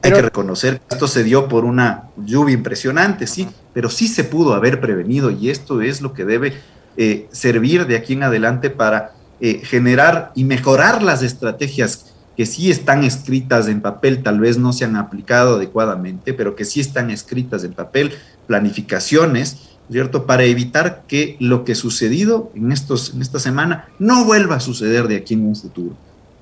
Pero, 0.00 0.16
Hay 0.16 0.22
que 0.22 0.26
reconocer 0.26 0.80
que 0.80 0.94
esto 0.94 1.08
se 1.08 1.24
dio 1.24 1.48
por 1.48 1.64
una 1.64 2.04
lluvia 2.16 2.54
impresionante, 2.54 3.26
sí, 3.26 3.48
pero 3.74 3.90
sí 3.90 4.08
se 4.08 4.24
pudo 4.24 4.54
haber 4.54 4.80
prevenido 4.80 5.30
y 5.30 5.50
esto 5.50 5.82
es 5.82 6.00
lo 6.00 6.14
que 6.14 6.24
debe 6.24 6.54
eh, 6.96 7.28
servir 7.32 7.86
de 7.86 7.96
aquí 7.96 8.14
en 8.14 8.22
adelante 8.22 8.70
para 8.70 9.12
eh, 9.40 9.60
generar 9.62 10.32
y 10.34 10.44
mejorar 10.44 11.02
las 11.02 11.22
estrategias 11.22 12.14
que 12.36 12.46
sí 12.46 12.70
están 12.70 13.04
escritas 13.04 13.68
en 13.68 13.82
papel, 13.82 14.22
tal 14.22 14.40
vez 14.40 14.56
no 14.56 14.72
se 14.72 14.86
han 14.86 14.96
aplicado 14.96 15.56
adecuadamente, 15.56 16.32
pero 16.32 16.56
que 16.56 16.64
sí 16.64 16.80
están 16.80 17.10
escritas 17.10 17.64
en 17.64 17.74
papel, 17.74 18.14
planificaciones, 18.46 19.69
¿cierto? 19.90 20.26
Para 20.26 20.44
evitar 20.44 21.02
que 21.08 21.36
lo 21.40 21.64
que 21.64 21.74
sucedido 21.74 22.50
en, 22.54 22.72
estos, 22.72 23.14
en 23.14 23.22
esta 23.22 23.38
semana 23.38 23.88
no 23.98 24.24
vuelva 24.24 24.56
a 24.56 24.60
suceder 24.60 25.08
de 25.08 25.16
aquí 25.16 25.34
en 25.34 25.46
un 25.46 25.56
futuro. 25.56 25.96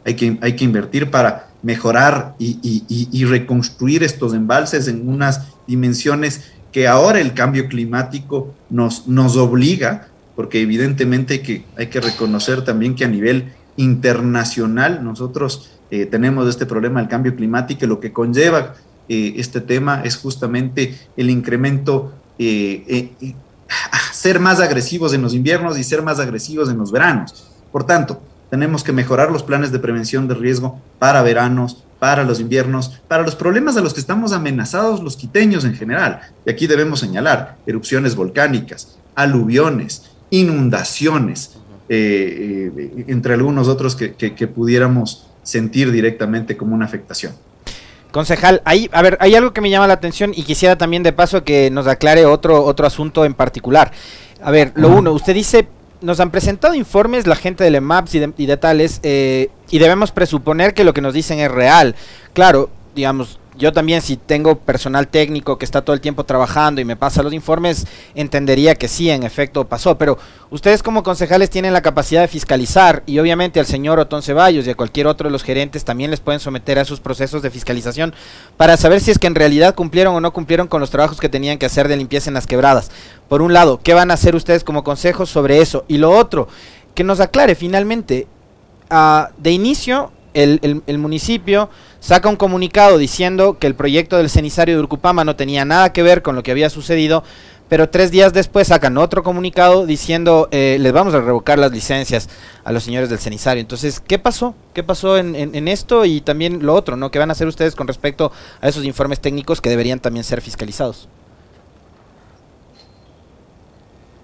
Hay 0.05 0.15
que, 0.15 0.39
hay 0.41 0.55
que 0.55 0.65
invertir 0.65 1.11
para 1.11 1.49
mejorar 1.63 2.35
y, 2.39 3.25
reconstruir 3.25 4.03
estos 4.03 4.33
embalses 4.33 4.89
en 4.89 5.09
unas 5.09 5.49
dimensiones 5.67 6.53
que 6.73 6.87
ahora 6.87 7.21
el 7.21 7.35
cambio 7.35 7.69
climático 7.69 8.55
nos, 8.71 9.09
nos 9.09 9.37
obliga, 9.37 10.09
porque 10.37 10.61
evidentemente 10.61 11.43
que 11.43 11.65
hay 11.77 11.89
que 11.89 12.01
reconocer 12.01 12.63
también 12.63 12.95
que 12.95 13.05
a 13.05 13.09
nivel 13.09 13.53
internacional 13.77 15.03
nosotros 15.03 15.71
eh, 15.91 16.07
tenemos 16.07 16.49
este 16.49 16.67
problema 16.67 17.01
del 17.01 17.09
cambio 17.09 17.35
climático 17.35 17.85
y 17.85 17.89
lo 17.89 17.99
que 18.01 18.13
conlleva 18.13 18.75
eh, 19.09 19.35
este 19.37 19.61
tema 19.61 20.03
es 20.05 20.17
justamente 20.17 20.95
el 21.17 21.31
incremento, 21.31 22.13
eh, 22.39 23.13
ser 24.13 24.41
más 24.41 24.61
agresivos 24.61 25.13
en 25.13 25.23
los 25.23 25.35
inviernos 25.35 25.79
y 25.79 25.85
ser 25.85 26.03
más 26.03 26.19
agresivos 26.19 26.71
en 26.71 26.79
los 26.79 26.93
veranos. 26.93 27.51
Por 27.73 27.85
tanto, 27.85 28.23
tenemos 28.51 28.83
que 28.83 28.93
mejorar 28.93 29.31
los 29.31 29.43
planes 29.43 29.73
de 29.73 29.79
prevención 29.79 30.27
de 30.27 30.35
riesgo 30.35 30.81
para 30.99 31.23
veranos, 31.23 31.85
para 31.99 32.25
los 32.25 32.41
inviernos, 32.41 33.01
para 33.09 33.23
los 33.23 33.35
problemas 33.35 33.77
a 33.77 33.81
los 33.81 33.93
que 33.93 34.01
estamos 34.01 34.33
amenazados 34.33 35.03
los 35.03 35.17
quiteños 35.17 35.65
en 35.65 35.75
general. 35.75 36.21
Y 36.47 36.51
aquí 36.51 36.67
debemos 36.67 37.01
señalar 37.01 37.59
erupciones 37.67 38.15
volcánicas, 38.15 38.99
aluviones, 39.15 40.11
inundaciones, 40.31 41.59
entre 41.89 43.35
algunos 43.35 43.69
otros 43.69 43.97
que 43.97 44.47
pudiéramos 44.47 45.29
sentir 45.43 45.91
directamente 45.91 46.57
como 46.57 46.75
una 46.75 46.85
afectación. 46.85 47.33
Concejal, 48.11 48.63
ahí, 48.65 48.89
a 48.93 49.03
ver, 49.03 49.19
hay 49.21 49.35
algo 49.35 49.53
que 49.53 49.61
me 49.61 49.71
llama 49.71 49.87
la 49.87 49.95
atención 49.95 50.33
y 50.35 50.43
quisiera 50.43 50.79
también 50.79 51.03
de 51.03 51.13
paso 51.13 51.45
que 51.45 51.71
nos 51.71 51.87
aclare 51.87 52.25
otro, 52.25 52.65
otro 52.65 52.87
asunto 52.87 53.25
en 53.25 53.35
particular. 53.35 53.93
A 54.43 54.51
ver, 54.51 54.73
lo 54.77 54.89
uno, 54.89 55.13
usted 55.13 55.35
dice, 55.35 55.69
nos 56.01 56.21
han 56.21 56.31
presentado 56.31 56.75
informes 56.75 57.27
la 57.27 57.37
gente 57.37 57.65
del 57.65 57.75
EMAPS 57.75 58.15
y 58.15 58.19
de, 58.21 58.33
y 58.37 58.47
de 58.47 58.57
tales, 58.57 59.01
eh, 59.03 59.51
y 59.71 59.79
debemos 59.79 60.11
presuponer 60.13 60.73
que 60.73 60.85
lo 60.85 60.95
que 60.95 61.01
nos 61.01 61.13
dicen 61.13 61.39
es 61.41 61.51
real. 61.51 61.95
Claro, 62.33 62.71
digamos, 62.95 63.39
yo 63.59 63.73
también 63.73 64.01
si 64.01 64.17
tengo 64.17 64.57
personal 64.59 65.09
técnico 65.09 65.59
que 65.59 65.65
está 65.65 65.83
todo 65.83 65.95
el 65.95 66.01
tiempo 66.01 66.25
trabajando 66.25 66.81
y 66.81 66.85
me 66.85 66.97
pasa 66.97 67.25
los 67.25 67.33
informes, 67.33 67.87
entendería 68.15 68.77
que 68.77 68.87
sí, 68.87 69.11
en 69.11 69.25
efecto 69.25 69.65
pasó, 69.67 69.99
pero 69.99 70.17
ustedes 70.51 70.83
como 70.83 71.03
concejales 71.03 71.51
tienen 71.51 71.73
la 71.73 71.83
capacidad 71.83 72.21
de 72.21 72.29
fiscalizar 72.29 73.03
y 73.05 73.19
obviamente 73.19 73.59
al 73.59 73.67
señor 73.67 73.99
Otón 73.99 74.23
Ceballos 74.23 74.67
y 74.67 74.71
a 74.71 74.77
cualquier 74.77 75.09
otro 75.09 75.29
de 75.29 75.33
los 75.33 75.43
gerentes 75.43 75.85
también 75.85 76.13
les 76.13 76.21
pueden 76.21 76.41
someter 76.41 76.79
a 76.79 76.83
esos 76.83 77.01
procesos 77.01 77.43
de 77.43 77.51
fiscalización 77.51 78.15
para 78.57 78.77
saber 78.77 79.01
si 79.01 79.11
es 79.11 79.19
que 79.19 79.27
en 79.27 79.35
realidad 79.35 79.75
cumplieron 79.75 80.15
o 80.15 80.21
no 80.21 80.33
cumplieron 80.33 80.69
con 80.69 80.81
los 80.81 80.91
trabajos 80.91 81.19
que 81.19 81.29
tenían 81.29 81.59
que 81.59 81.67
hacer 81.67 81.89
de 81.89 81.97
limpieza 81.97 82.31
en 82.31 82.35
las 82.35 82.47
quebradas. 82.47 82.93
Por 83.29 83.43
un 83.43 83.53
lado, 83.53 83.81
¿qué 83.83 83.93
van 83.93 84.13
a 84.13 84.15
hacer 84.15 84.37
ustedes 84.37 84.63
como 84.63 84.85
consejos 84.85 85.31
sobre 85.31 85.61
eso? 85.61 85.85
Y 85.89 85.99
lo 85.99 86.13
otro, 86.13 86.49
que 86.95 87.03
nos 87.03 87.19
aclare 87.19 87.57
finalmente, 87.57 88.29
uh, 88.91 89.33
de 89.37 89.51
inicio 89.51 90.13
el, 90.43 90.99
municipio 90.99 91.69
saca 92.01 92.29
un 92.29 92.37
comunicado 92.37 92.99
diciendo 92.99 93.59
que 93.59 93.67
el 93.67 93.75
proyecto 93.75 94.17
del 94.17 94.31
cenizario 94.31 94.77
de 94.77 94.83
Urcupama 94.83 95.25
no 95.25 95.37
tenía 95.37 95.65
nada 95.65 95.93
que 95.93 96.03
ver 96.03 96.23
con 96.23 96.37
lo 96.37 96.43
que 96.43 96.51
había 96.51 96.71
sucedido, 96.71 97.25
pero 97.69 97.89
tres 97.91 98.11
días 98.11 98.33
después 98.33 98.69
sacan 98.69 98.97
otro 98.99 99.23
comunicado 99.23 99.85
diciendo 99.85 100.49
eh, 100.51 100.79
les 100.81 100.93
vamos 100.93 101.15
a 101.15 101.21
revocar 101.21 101.59
las 101.59 101.73
licencias 101.73 102.29
a 102.65 102.73
los 102.73 102.85
señores 102.85 103.11
del 103.11 103.19
cenizario. 103.19 103.61
Entonces, 103.61 104.01
¿qué 104.01 104.19
pasó? 104.19 104.55
¿Qué 104.75 104.83
pasó 104.83 105.19
en, 105.19 105.35
en, 105.35 105.69
esto 105.69 106.05
y 106.05 106.21
también 106.21 106.65
lo 106.65 106.75
otro, 106.75 106.97
¿no? 106.97 107.11
¿Qué 107.11 107.19
van 107.19 107.31
a 107.31 107.33
hacer 107.33 107.47
ustedes 107.47 107.75
con 107.75 107.87
respecto 107.87 108.33
a 108.61 108.69
esos 108.69 108.85
informes 108.85 109.21
técnicos 109.21 109.61
que 109.61 109.71
deberían 109.71 109.99
también 109.99 110.25
ser 110.25 110.41
fiscalizados? 110.41 111.09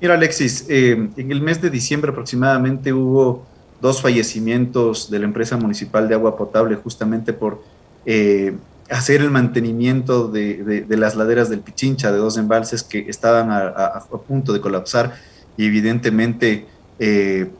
Mira, 0.01 0.15
Alexis, 0.15 0.67
eh, 0.69 1.09
en 1.17 1.33
el 1.33 1.41
mes 1.41 1.63
de 1.63 1.71
diciembre 1.71 2.11
aproximadamente 2.11 2.93
hubo 2.93 3.47
dos 3.85 4.01
fallecimientos 4.01 5.11
de 5.11 5.19
la 5.19 5.27
empresa 5.27 5.59
municipal 5.59 6.09
de 6.09 6.15
agua 6.15 6.39
potable 6.39 6.75
justamente 6.77 7.35
por 7.35 7.63
eh, 8.07 8.57
hacer 8.89 9.21
el 9.21 9.31
mantenimiento 9.31 10.29
de, 10.29 10.87
las 10.89 11.17
laderas 11.17 11.51
del 11.51 11.61
Pichincha, 11.61 12.11
de 12.11 12.17
dos 12.17 12.39
embalses 12.39 12.83
que 12.83 13.01
estaban 13.11 13.51
a, 13.51 14.03
punto 14.27 14.55
de 14.55 14.63
colapsar 14.63 15.15
y 15.59 15.67
evidentemente, 15.67 16.67
eh, 16.99 17.51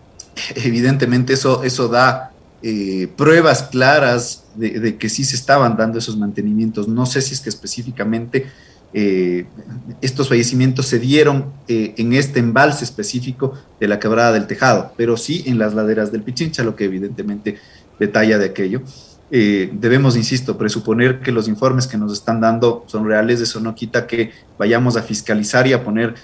evidentemente 0.56 1.32
eso, 1.32 1.62
eso 1.62 1.88
da 1.88 2.32
eh, 2.62 3.08
pruebas 3.16 3.62
claras 3.62 4.44
de, 4.56 4.80
de, 4.80 4.98
que 4.98 5.08
sí 5.08 5.24
se 5.24 5.34
estaban 5.34 5.78
dando 5.78 5.98
esos 5.98 6.14
mantenimientos. 6.14 6.88
No 6.88 7.06
sé 7.06 7.22
si 7.22 7.32
es 7.32 7.40
que 7.40 7.48
específicamente 7.48 8.44
eh, 8.92 9.46
estos 10.00 10.28
fallecimientos 10.28 10.86
se 10.86 10.98
dieron 10.98 11.52
eh, 11.68 11.94
en 11.96 12.12
este 12.12 12.40
embalse 12.40 12.84
específico 12.84 13.54
de 13.78 13.86
la 13.86 14.00
quebrada 14.00 14.32
del 14.32 14.46
Tejado, 14.46 14.92
pero 14.96 15.16
sí 15.16 15.44
en 15.46 15.58
las 15.58 15.74
laderas 15.74 16.10
del 16.10 16.22
Pichincha, 16.22 16.64
lo 16.64 16.74
que 16.74 16.84
evidentemente 16.84 17.58
detalla 17.98 18.38
de 18.38 18.46
aquello. 18.46 18.82
Eh, 19.30 19.70
debemos, 19.72 20.16
insisto, 20.16 20.58
presuponer 20.58 21.20
que 21.20 21.30
los 21.30 21.46
informes 21.46 21.86
que 21.86 21.96
nos 21.96 22.12
están 22.12 22.40
dando 22.40 22.84
son 22.88 23.06
reales, 23.06 23.40
eso 23.40 23.60
no 23.60 23.76
quita 23.76 24.08
que 24.08 24.32
vayamos 24.58 24.96
a 24.96 25.02
fiscalizar 25.02 25.66
y 25.68 25.72
a 25.72 25.84
poner 25.84 26.14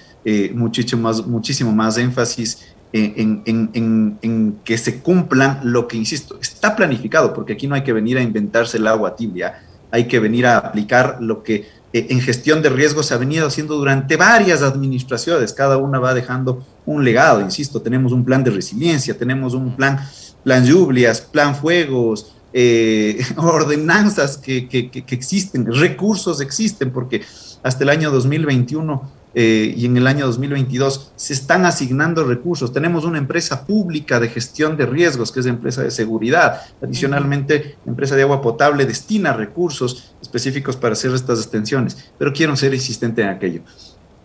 muchísimo, 0.54 1.72
más, 1.72 1.98
énfasis 1.98 2.74
en, 2.92 3.42
en, 3.46 4.58
que 4.64 4.76
se 4.76 4.98
cumplan 5.00 5.60
lo 5.62 5.86
que, 5.86 5.96
insisto, 5.96 6.36
está 6.42 6.74
planificado, 6.74 7.32
porque 7.32 7.52
aquí 7.52 7.68
no 7.68 7.76
hay 7.76 7.84
que 7.84 7.92
venir 7.92 8.18
a 8.18 8.22
inventarse 8.22 8.78
el 8.78 8.88
agua 8.88 9.14
tibia, 9.14 9.62
hay 9.92 10.08
que 10.08 10.18
venir 10.18 10.46
a 10.46 10.58
aplicar 10.58 11.18
lo 11.20 11.44
que 11.44 11.68
en 12.10 12.20
gestión 12.20 12.62
de 12.62 12.68
riesgos 12.68 13.06
se 13.06 13.14
ha 13.14 13.16
venido 13.16 13.46
haciendo 13.46 13.76
durante 13.76 14.16
varias 14.16 14.62
administraciones, 14.62 15.52
cada 15.52 15.76
una 15.76 15.98
va 15.98 16.14
dejando 16.14 16.64
un 16.84 17.04
legado, 17.04 17.40
insisto, 17.40 17.80
tenemos 17.80 18.12
un 18.12 18.24
plan 18.24 18.42
de 18.44 18.50
resiliencia, 18.50 19.16
tenemos 19.16 19.54
un 19.54 19.76
plan, 19.76 20.00
plan 20.44 20.64
lluvias, 20.66 21.20
plan 21.20 21.54
fuegos, 21.54 22.32
eh, 22.52 23.24
ordenanzas 23.36 24.38
que, 24.38 24.68
que, 24.68 24.90
que, 24.90 25.14
existen, 25.14 25.66
recursos 25.72 26.40
existen, 26.40 26.90
porque 26.90 27.22
hasta 27.62 27.84
el 27.84 27.90
año 27.90 28.10
2021 28.10 29.16
eh, 29.38 29.74
y 29.76 29.84
en 29.84 29.98
el 29.98 30.06
año 30.06 30.24
2022 30.24 31.12
se 31.14 31.34
están 31.34 31.66
asignando 31.66 32.24
recursos. 32.24 32.72
Tenemos 32.72 33.04
una 33.04 33.18
empresa 33.18 33.66
pública 33.66 34.18
de 34.18 34.30
gestión 34.30 34.78
de 34.78 34.86
riesgos, 34.86 35.30
que 35.30 35.40
es 35.40 35.46
la 35.46 35.52
empresa 35.52 35.82
de 35.82 35.90
seguridad. 35.90 36.62
Adicionalmente, 36.80 37.76
la 37.84 37.90
empresa 37.90 38.16
de 38.16 38.22
agua 38.22 38.40
potable 38.40 38.86
destina 38.86 39.34
recursos 39.34 40.14
específicos 40.26 40.76
para 40.76 40.92
hacer 40.92 41.14
estas 41.14 41.38
extensiones. 41.38 42.10
Pero 42.18 42.32
quiero 42.32 42.54
ser 42.56 42.74
insistente 42.74 43.22
en 43.22 43.28
aquello. 43.28 43.62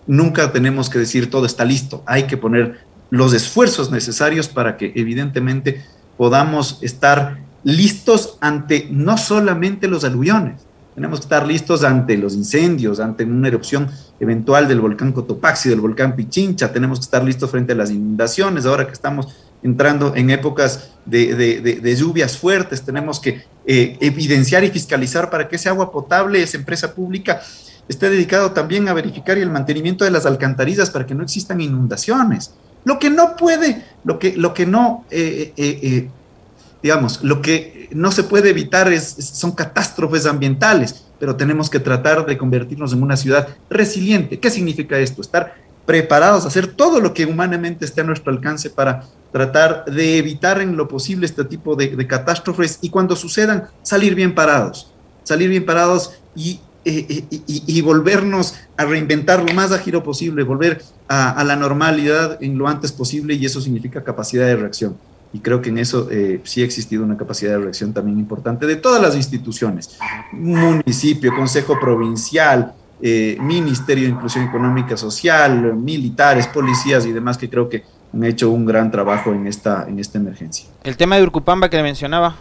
Nunca 0.08 0.51
tenemos 0.51 0.89
que 0.89 1.00
decir 1.00 1.29
todo 1.29 1.46
está 1.46 1.63
listo. 1.63 2.03
Hay 2.05 2.24
que 2.24 2.38
poner 2.38 2.79
los 3.10 3.34
esfuerzos 3.34 3.91
necesarios 3.91 4.48
para 4.48 4.77
que 4.77 4.91
evidentemente 4.96 5.84
podamos 6.17 6.79
estar 6.81 7.39
listos 7.63 8.38
ante 8.41 8.88
no 8.89 9.17
solamente 9.17 9.88
los 9.88 10.03
aluviones, 10.03 10.62
tenemos 10.96 11.20
que 11.20 11.24
estar 11.24 11.48
listos 11.48 11.84
ante 11.84 12.17
los 12.17 12.36
incendios, 12.36 13.00
ante 13.00 13.24
una 13.24 13.48
erupción 13.48 13.89
eventual 14.20 14.67
del 14.67 14.81
volcán 14.81 15.13
Cotopaxi, 15.13 15.70
del 15.70 15.79
volcán 15.79 16.15
Pichincha. 16.15 16.74
Tenemos 16.74 17.00
que 17.00 17.05
estar 17.05 17.24
listos 17.24 17.50
frente 17.50 17.72
a 17.74 17.75
las 17.75 17.91
inundaciones. 17.91 18.65
Ahora 18.65 18.86
que 18.86 18.93
estamos 18.93 19.34
entrando 19.63 20.15
en 20.15 20.30
épocas 20.30 20.91
de, 21.06 21.96
lluvias 21.98 22.38
fuertes, 22.38 22.82
tenemos 22.82 23.20
que 23.20 23.44
eh, 23.65 23.98
evidenciar 24.00 24.63
y 24.63 24.70
fiscalizar 24.70 25.30
para 25.30 25.48
que 25.48 25.56
ese 25.56 25.70
agua 25.70 25.91
potable, 25.91 26.41
esa 26.41 26.58
empresa 26.58 26.94
pública, 26.94 27.41
esté 27.88 28.10
dedicado 28.10 28.51
también 28.51 28.88
a 28.88 28.94
verificar 28.94 29.38
el 29.38 29.50
mantenimiento 29.50 30.06
de 30.06 30.12
las 30.12 30.25
alcantarillas 30.25 30.89
para 30.89 31.06
que 31.06 31.15
no 31.15 31.24
existan 31.24 31.62
inundaciones. 31.62 32.53
Lo 32.84 32.98
que 32.98 33.10
no 33.10 33.36
puede, 33.36 33.86
lo 34.03 34.18
que, 34.18 34.36
lo 34.36 34.53
que 34.53 34.65
no, 34.65 35.06
eh, 35.12 35.53
eh, 35.58 36.10
digamos, 36.82 37.24
lo 37.24 37.41
que 37.41 37.89
no 37.91 38.12
se 38.12 38.24
puede 38.24 38.50
evitar, 38.50 38.91
es, 38.91 39.03
son 39.34 39.51
catástrofes 39.51 40.25
ambientales, 40.25 41.03
pero 41.20 41.36
tenemos 41.36 41.70
que 41.70 41.80
tratar 41.80 42.25
de 42.25 42.38
convertirnos 42.38 42.94
en 42.94 43.03
una 43.03 43.18
ciudad 43.18 43.48
resiliente. 43.70 44.39
¿Qué 44.39 44.50
significa 44.50 44.98
esto? 44.98 45.22
Estar 45.22 45.53
preparados 45.92 46.46
a 46.46 46.48
hacer 46.48 46.68
todo 46.68 47.02
lo 47.02 47.14
que 47.14 47.26
humanamente 47.26 47.84
esté 47.84 48.00
a 48.00 48.06
nuestro 48.06 48.32
alcance 48.32 48.70
para 48.70 49.04
tratar 49.34 49.84
de 49.84 50.20
evitar 50.20 50.62
en 50.62 50.78
lo 50.78 50.88
posible 50.88 51.26
este 51.26 51.44
tipo 51.44 51.76
de, 51.76 52.08
catástrofes 52.08 52.80
y 52.82 52.90
cuando 52.90 53.18
sucedan, 53.18 53.66
salir 53.82 54.16
bien 54.16 54.34
parados, 54.34 54.94
salir 55.24 55.50
bien 55.50 55.66
parados 55.66 56.14
y, 56.34 56.62
eh, 56.86 57.26
eh, 57.30 57.42
y, 57.46 57.82
volvernos 57.82 58.56
a 58.78 58.86
reinventar 58.86 59.44
lo 59.44 59.54
más 59.54 59.74
ágil 59.74 60.02
posible, 60.02 60.44
volver 60.44 60.82
a 61.10 61.44
la 61.44 61.58
normalidad 61.58 62.42
en 62.42 62.58
lo 62.58 62.70
antes 62.70 62.94
posible 62.94 63.34
y 63.34 63.46
eso 63.46 63.60
significa 63.60 64.02
capacidad 64.02 64.46
de 64.46 64.56
reacción. 64.56 64.96
Y 65.34 65.40
creo 65.40 65.62
que 65.62 65.72
en 65.72 65.78
eso 65.78 66.08
eh, 66.10 66.40
sí 66.46 66.62
ha 66.62 66.66
existido 66.66 67.04
una 67.04 67.18
capacidad 67.18 67.52
de 67.52 67.60
reacción 67.60 67.92
también 67.92 68.18
importante 68.18 68.66
de 68.66 68.78
todas 68.78 69.02
las 69.02 69.14
instituciones, 69.18 69.98
municipio, 70.32 71.36
consejo 71.36 71.78
provincial, 71.82 72.76
eh, 73.01 73.38
Ministerio 73.39 74.05
de 74.05 74.12
Inclusión 74.12 74.46
Económica 74.46 74.98
Social, 74.98 75.75
militares, 75.75 76.48
policías 76.48 77.05
y 77.05 77.12
demás 77.12 77.38
que 77.38 77.50
creo 77.50 77.70
que 77.70 77.84
han 78.13 78.24
hecho 78.24 78.50
un 78.50 78.65
gran 78.65 78.91
trabajo 78.91 79.34
en 79.34 79.48
esta, 79.48 79.86
en 79.88 80.00
esta 80.00 80.17
emergencia. 80.17 80.67
El 80.84 80.98
tema 80.98 81.15
de 81.17 81.24
Urcupamba 81.24 81.70
que 81.70 81.77
le 81.77 81.84
mencionaba. 81.84 82.36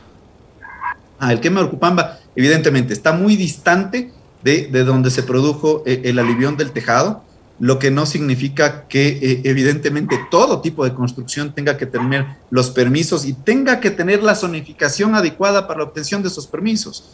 Ah, 1.19 1.33
el 1.33 1.41
tema 1.41 1.61
de 1.61 1.67
Urcupamba, 1.67 2.19
evidentemente, 2.35 2.93
está 2.93 3.13
muy 3.13 3.37
distante 3.37 4.13
de, 4.43 4.69
de 4.69 4.85
donde 4.85 5.11
se 5.11 5.23
produjo 5.23 5.83
eh, 5.87 6.03
el 6.05 6.19
alivión 6.19 6.57
del 6.57 6.73
tejado 6.73 7.25
lo 7.61 7.79
que 7.79 7.91
no 7.91 8.07
significa 8.07 8.89
que 8.89 9.09
eh, 9.09 9.43
evidentemente 9.45 10.19
todo 10.31 10.63
tipo 10.63 10.83
de 10.83 10.95
construcción 10.95 11.55
tenga 11.55 11.77
que 11.77 11.85
tener 11.85 12.27
los 12.49 12.71
permisos 12.71 13.27
y 13.27 13.35
tenga 13.35 13.81
que 13.81 13.91
tener 13.91 14.23
la 14.23 14.35
zonificación 14.35 15.15
adecuada 15.15 15.69
para 15.69 15.81
la 15.81 15.85
obtención 15.85 16.23
de 16.23 16.29
esos 16.29 16.47
permisos. 16.47 17.05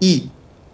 Y 0.00 0.28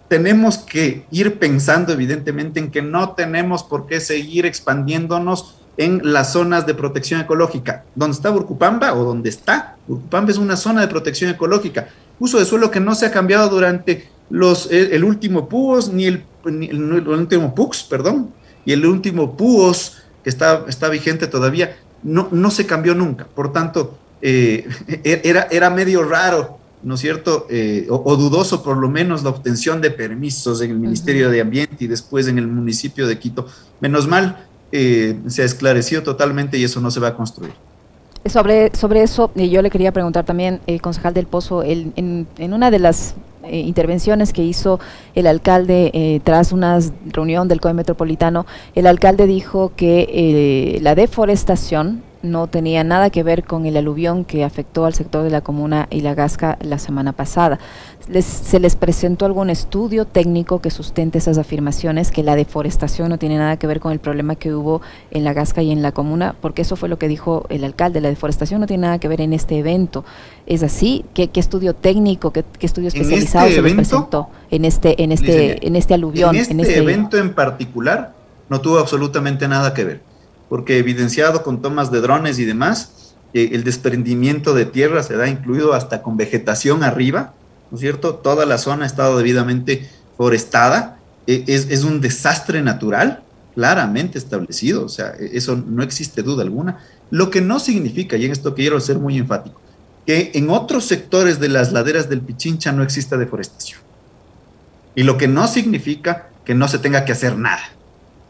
tenemos 0.09 0.57
que 0.57 1.05
ir 1.11 1.39
pensando 1.39 1.93
evidentemente 1.93 2.59
en 2.59 2.71
que 2.71 2.81
no 2.81 3.11
tenemos 3.13 3.63
por 3.63 3.85
qué 3.85 4.01
seguir 4.01 4.45
expandiéndonos 4.45 5.55
en 5.77 6.01
las 6.03 6.33
zonas 6.33 6.65
de 6.65 6.73
protección 6.73 7.21
ecológica. 7.21 7.85
¿Dónde 7.95 8.15
está 8.15 8.31
Burcupamba 8.31 8.93
o 8.95 9.05
dónde 9.05 9.29
está? 9.29 9.77
Burcupamba 9.87 10.31
es 10.31 10.37
una 10.37 10.57
zona 10.57 10.81
de 10.81 10.87
protección 10.87 11.31
ecológica. 11.31 11.89
Uso 12.19 12.39
de 12.39 12.45
suelo 12.45 12.69
que 12.71 12.81
no 12.81 12.95
se 12.95 13.05
ha 13.05 13.11
cambiado 13.11 13.49
durante 13.49 14.09
los, 14.29 14.69
el, 14.71 15.03
último 15.03 15.47
PUOS, 15.47 15.93
ni 15.93 16.05
el, 16.05 16.25
el, 16.45 17.07
último 17.07 17.55
PUX, 17.55 17.83
perdón, 17.83 18.33
y 18.65 18.73
el 18.73 18.85
último 18.85 19.37
PUOS 19.37 20.01
que 20.23 20.29
está, 20.29 20.65
está 20.67 20.89
vigente 20.89 21.27
todavía, 21.27 21.77
no, 22.03 22.27
no 22.31 22.51
se 22.51 22.65
cambió 22.65 22.93
nunca. 22.93 23.25
Por 23.27 23.53
tanto, 23.53 23.97
eh, 24.21 24.67
era, 25.23 25.47
era 25.49 25.69
medio 25.69 26.03
raro 26.03 26.58
¿no 26.83 26.95
es 26.95 27.01
cierto? 27.01 27.45
Eh, 27.49 27.87
o, 27.89 28.15
dudoso 28.15 28.63
por 28.63 28.77
lo 28.77 28.89
menos 28.89 29.23
la 29.23 29.29
obtención 29.29 29.81
de 29.81 29.91
permisos 29.91 30.61
en 30.61 30.71
el 30.71 30.79
Ministerio 30.79 31.29
de 31.29 31.41
Ambiente 31.41 31.83
y 31.83 31.87
después 31.87 32.27
en 32.27 32.37
el 32.37 32.47
municipio 32.47 33.07
de 33.07 33.19
Quito. 33.19 33.47
Menos 33.79 34.07
mal, 34.07 34.45
eh, 34.71 35.17
se 35.27 35.41
ha 35.41 35.45
esclarecido 35.45 36.03
totalmente 36.03 36.57
y 36.57 36.63
eso 36.63 36.79
no 36.79 36.91
se 36.91 36.99
va 36.99 37.09
a 37.09 37.15
construir. 37.15 37.51
Sobre, 38.25 38.75
sobre 38.75 39.01
eso, 39.01 39.31
yo 39.33 39.61
le 39.61 39.69
quería 39.69 39.93
preguntar 39.93 40.25
también, 40.25 40.59
eh, 40.67 40.79
concejal 40.79 41.13
del 41.13 41.25
Pozo, 41.25 41.63
en, 41.63 41.93
en, 41.95 42.53
una 42.53 42.69
de 42.69 42.79
las 42.79 43.15
intervenciones 43.49 44.33
que 44.33 44.43
hizo 44.43 44.79
el 45.15 45.25
alcalde 45.25 46.21
tras 46.25 46.51
una 46.51 46.77
reunión 47.05 47.47
del 47.47 47.61
COE 47.61 47.73
Metropolitano, 47.73 48.45
el 48.75 48.85
alcalde 48.85 49.25
dijo 49.25 49.71
que 49.75 50.77
la 50.81 50.93
deforestación 50.93 52.03
no 52.21 52.47
tenía 52.47 52.83
nada 52.83 53.09
que 53.09 53.23
ver 53.23 53.43
con 53.43 53.65
el 53.65 53.77
aluvión 53.77 54.25
que 54.25 54.43
afectó 54.43 54.85
al 54.85 54.93
sector 54.93 55.23
de 55.23 55.29
la 55.29 55.41
comuna 55.41 55.87
y 55.89 56.01
la 56.01 56.15
Gasca 56.15 56.57
la 56.61 56.79
semana 56.79 57.13
pasada. 57.13 57.59
¿Se 58.21 58.59
les 58.59 58.75
presentó 58.75 59.25
algún 59.25 59.49
estudio 59.49 60.05
técnico 60.05 60.61
que 60.61 60.71
sustente 60.71 61.19
esas 61.19 61.37
afirmaciones, 61.37 62.11
que 62.11 62.23
la 62.23 62.35
deforestación 62.35 63.09
no 63.09 63.17
tiene 63.17 63.37
nada 63.37 63.57
que 63.57 63.67
ver 63.67 63.79
con 63.79 63.91
el 63.91 63.99
problema 63.99 64.35
que 64.35 64.53
hubo 64.53 64.81
en 65.11 65.23
la 65.23 65.33
Gasca 65.33 65.61
y 65.61 65.71
en 65.71 65.81
la 65.81 65.91
comuna? 65.91 66.35
Porque 66.41 66.63
eso 66.63 66.75
fue 66.75 66.89
lo 66.89 66.97
que 66.97 67.07
dijo 67.07 67.45
el 67.49 67.63
alcalde, 67.63 68.01
la 68.01 68.09
deforestación 68.09 68.61
no 68.61 68.67
tiene 68.67 68.81
nada 68.81 68.99
que 68.99 69.07
ver 69.07 69.21
en 69.21 69.33
este 69.33 69.59
evento. 69.59 70.03
¿Es 70.45 70.63
así? 70.63 71.05
¿Qué, 71.13 71.29
estudio 71.35 71.73
técnico, 71.73 72.31
qué, 72.31 72.43
estudio 72.59 72.89
especializado 72.89 73.47
este 73.47 73.55
se 73.57 73.61
les 73.61 73.73
presentó 73.75 74.29
en 74.51 74.65
este, 74.65 75.01
en 75.01 75.11
este, 75.11 75.65
en 75.65 75.75
este 75.75 75.93
aluvión? 75.93 76.35
En 76.35 76.41
este, 76.41 76.53
en 76.53 76.59
este 76.59 76.77
evento 76.79 77.17
en 77.17 77.33
particular 77.33 78.13
no 78.49 78.59
tuvo 78.59 78.79
absolutamente 78.79 79.47
nada 79.47 79.73
que 79.73 79.83
ver 79.85 80.08
porque 80.49 80.79
evidenciado 80.79 81.43
con 81.43 81.61
tomas 81.61 81.91
de 81.91 82.01
drones 82.01 82.39
y 82.39 82.45
demás, 82.45 83.13
eh, 83.33 83.51
el 83.53 83.63
desprendimiento 83.63 84.53
de 84.53 84.65
tierra 84.65 85.03
se 85.03 85.15
da 85.15 85.27
incluido 85.27 85.73
hasta 85.73 86.01
con 86.01 86.17
vegetación 86.17 86.83
arriba, 86.83 87.33
¿no 87.69 87.77
es 87.77 87.81
cierto? 87.81 88.15
Toda 88.15 88.45
la 88.45 88.57
zona 88.57 88.83
ha 88.83 88.87
estado 88.87 89.17
debidamente 89.17 89.87
forestada, 90.17 90.99
e, 91.27 91.43
es, 91.47 91.83
un 91.83 92.01
desastre 92.01 92.63
natural, 92.63 93.21
claramente 93.53 94.17
establecido, 94.17 94.83
o 94.85 94.89
sea, 94.89 95.13
e, 95.19 95.37
eso 95.37 95.55
no 95.55 95.83
existe 95.83 96.23
duda 96.23 96.41
alguna, 96.41 96.79
lo 97.11 97.29
que 97.29 97.41
no 97.41 97.59
significa, 97.59 98.17
y 98.17 98.25
en 98.25 98.31
esto 98.31 98.55
quiero 98.55 98.79
ser 98.79 98.97
muy 98.97 99.17
enfático, 99.17 99.61
que 100.07 100.31
en 100.33 100.49
otros 100.49 100.85
sectores 100.85 101.39
de 101.39 101.49
las 101.49 101.71
laderas 101.71 102.09
del 102.09 102.21
Pichincha 102.21 102.71
no 102.71 102.81
exista 102.81 103.15
deforestación. 103.17 103.79
Y 104.95 105.03
lo 105.03 105.17
que 105.17 105.27
no 105.27 105.47
significa 105.47 106.29
que 106.43 106.55
no 106.55 106.67
se 106.67 106.79
tenga 106.79 107.05
que 107.05 107.11
hacer 107.11 107.37
nada, 107.37 107.61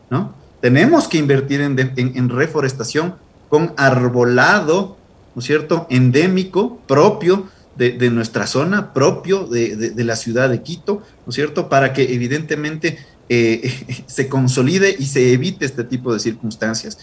¿no? 0.10 0.34
Tenemos 0.62 1.08
que 1.08 1.18
invertir 1.18 1.62
en, 1.62 2.30
reforestación 2.30 3.16
con 3.48 3.74
arbolado, 3.78 4.98
¿no 5.36 5.40
es 5.40 5.46
cierto?, 5.46 5.88
endémico, 5.90 6.80
propio 6.88 7.48
de, 7.76 8.10
nuestra 8.10 8.46
zona, 8.46 8.94
propio 8.94 9.46
de, 9.46 9.94
la 9.98 10.16
ciudad 10.16 10.50
de 10.50 10.62
Quito, 10.62 11.02
¿no 11.26 11.30
es 11.30 11.36
cierto?, 11.36 11.70
para 11.70 11.94
que 11.94 12.14
evidentemente 12.14 13.00
eh, 13.30 14.04
se 14.08 14.28
consolide 14.28 14.96
y 14.98 15.06
se 15.06 15.32
evite 15.32 15.66
este 15.66 15.84
tipo 15.84 16.14
de 16.14 16.20
circunstancias, 16.20 16.98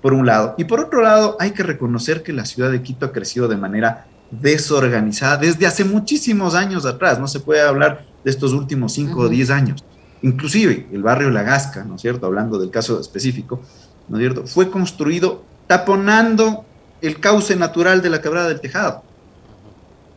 por 0.00 0.12
un 0.12 0.24
lado. 0.26 0.54
Y 0.56 0.64
por 0.64 0.80
otro 0.80 1.02
lado, 1.02 1.36
hay 1.40 1.50
que 1.50 1.62
reconocer 1.62 2.22
que 2.22 2.32
la 2.32 2.46
ciudad 2.46 2.70
de 2.70 2.82
Quito 2.82 3.06
ha 3.06 3.12
crecido 3.12 3.48
de 3.48 3.56
manera 3.56 4.06
desorganizada 4.30 5.38
desde 5.38 5.66
hace 5.66 5.84
muchísimos 5.84 6.54
años 6.54 6.86
atrás, 6.86 7.18
no 7.18 7.26
se 7.26 7.40
puede 7.40 7.62
hablar 7.62 8.06
de 8.24 8.30
estos 8.30 8.52
últimos 8.52 8.92
5 8.92 9.20
o 9.20 9.28
10 9.28 9.50
años. 9.50 9.84
Inclusive 10.22 10.86
el 10.92 11.02
barrio 11.02 11.30
La 11.30 11.42
Gasca, 11.42 11.84
¿no 11.84 11.96
es 11.96 12.02
cierto? 12.02 12.26
Hablando 12.26 12.58
del 12.58 12.70
caso 12.70 13.00
específico, 13.00 13.60
¿no 14.08 14.18
es 14.18 14.22
cierto? 14.22 14.46
Fue 14.46 14.70
construido 14.70 15.42
taponando 15.66 16.64
el 17.00 17.20
cauce 17.20 17.56
natural 17.56 18.02
de 18.02 18.10
la 18.10 18.20
quebrada 18.20 18.48
del 18.48 18.60
Tejado. 18.60 19.02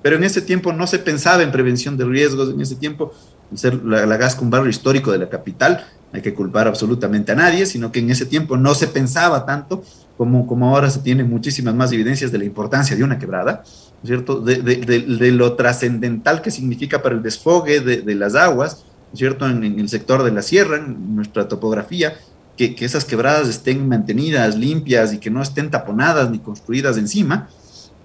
Pero 0.01 0.17
en 0.17 0.23
ese 0.23 0.41
tiempo 0.41 0.73
no 0.73 0.85
se 0.87 0.99
pensaba 0.99 1.43
en 1.43 1.51
prevención 1.51 1.95
de 1.97 2.05
riesgos, 2.05 2.53
en 2.53 2.59
ese 2.59 2.75
tiempo, 2.75 3.13
ser 3.55 3.75
la, 3.83 4.05
la 4.05 4.17
Gasca 4.17 4.41
un 4.41 4.49
barrio 4.49 4.69
histórico 4.69 5.11
de 5.11 5.19
la 5.19 5.29
capital, 5.29 5.85
hay 6.13 6.21
que 6.21 6.33
culpar 6.33 6.67
absolutamente 6.67 7.31
a 7.31 7.35
nadie, 7.35 7.65
sino 7.65 7.91
que 7.91 7.99
en 7.99 8.11
ese 8.11 8.27
tiempo 8.27 8.55
no 8.55 8.75
se 8.75 8.87
pensaba 8.87 9.45
tanto 9.45 9.83
como, 10.15 10.45
como 10.45 10.69
ahora 10.69 10.91
se 10.91 10.99
tienen 10.99 11.27
muchísimas 11.27 11.73
más 11.73 11.91
evidencias 11.91 12.31
de 12.31 12.37
la 12.37 12.45
importancia 12.45 12.95
de 12.95 13.03
una 13.03 13.17
quebrada, 13.17 13.63
¿no 13.63 14.03
es 14.03 14.07
cierto? 14.07 14.39
De, 14.39 15.31
lo 15.31 15.53
trascendental 15.53 16.43
que 16.43 16.51
significa 16.51 17.01
para 17.01 17.15
el 17.15 17.23
desfogue 17.23 17.79
de, 17.79 18.15
las 18.15 18.35
aguas, 18.35 18.85
cierto?, 19.19 19.47
en, 19.47 19.63
el 19.63 19.89
sector 19.89 20.23
de 20.23 20.31
la 20.31 20.41
sierra, 20.41 20.77
en 20.77 21.15
nuestra 21.15 21.47
topografía, 21.47 22.15
que, 22.57 22.75
esas 22.79 23.05
quebradas 23.05 23.47
estén 23.47 23.87
mantenidas, 23.87 24.55
limpias 24.55 25.13
y 25.13 25.19
que 25.19 25.29
no 25.29 25.41
estén 25.41 25.69
taponadas 25.71 26.29
ni 26.29 26.39
construidas 26.39 26.97
encima, 26.97 27.49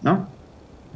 ¿no? 0.02 0.28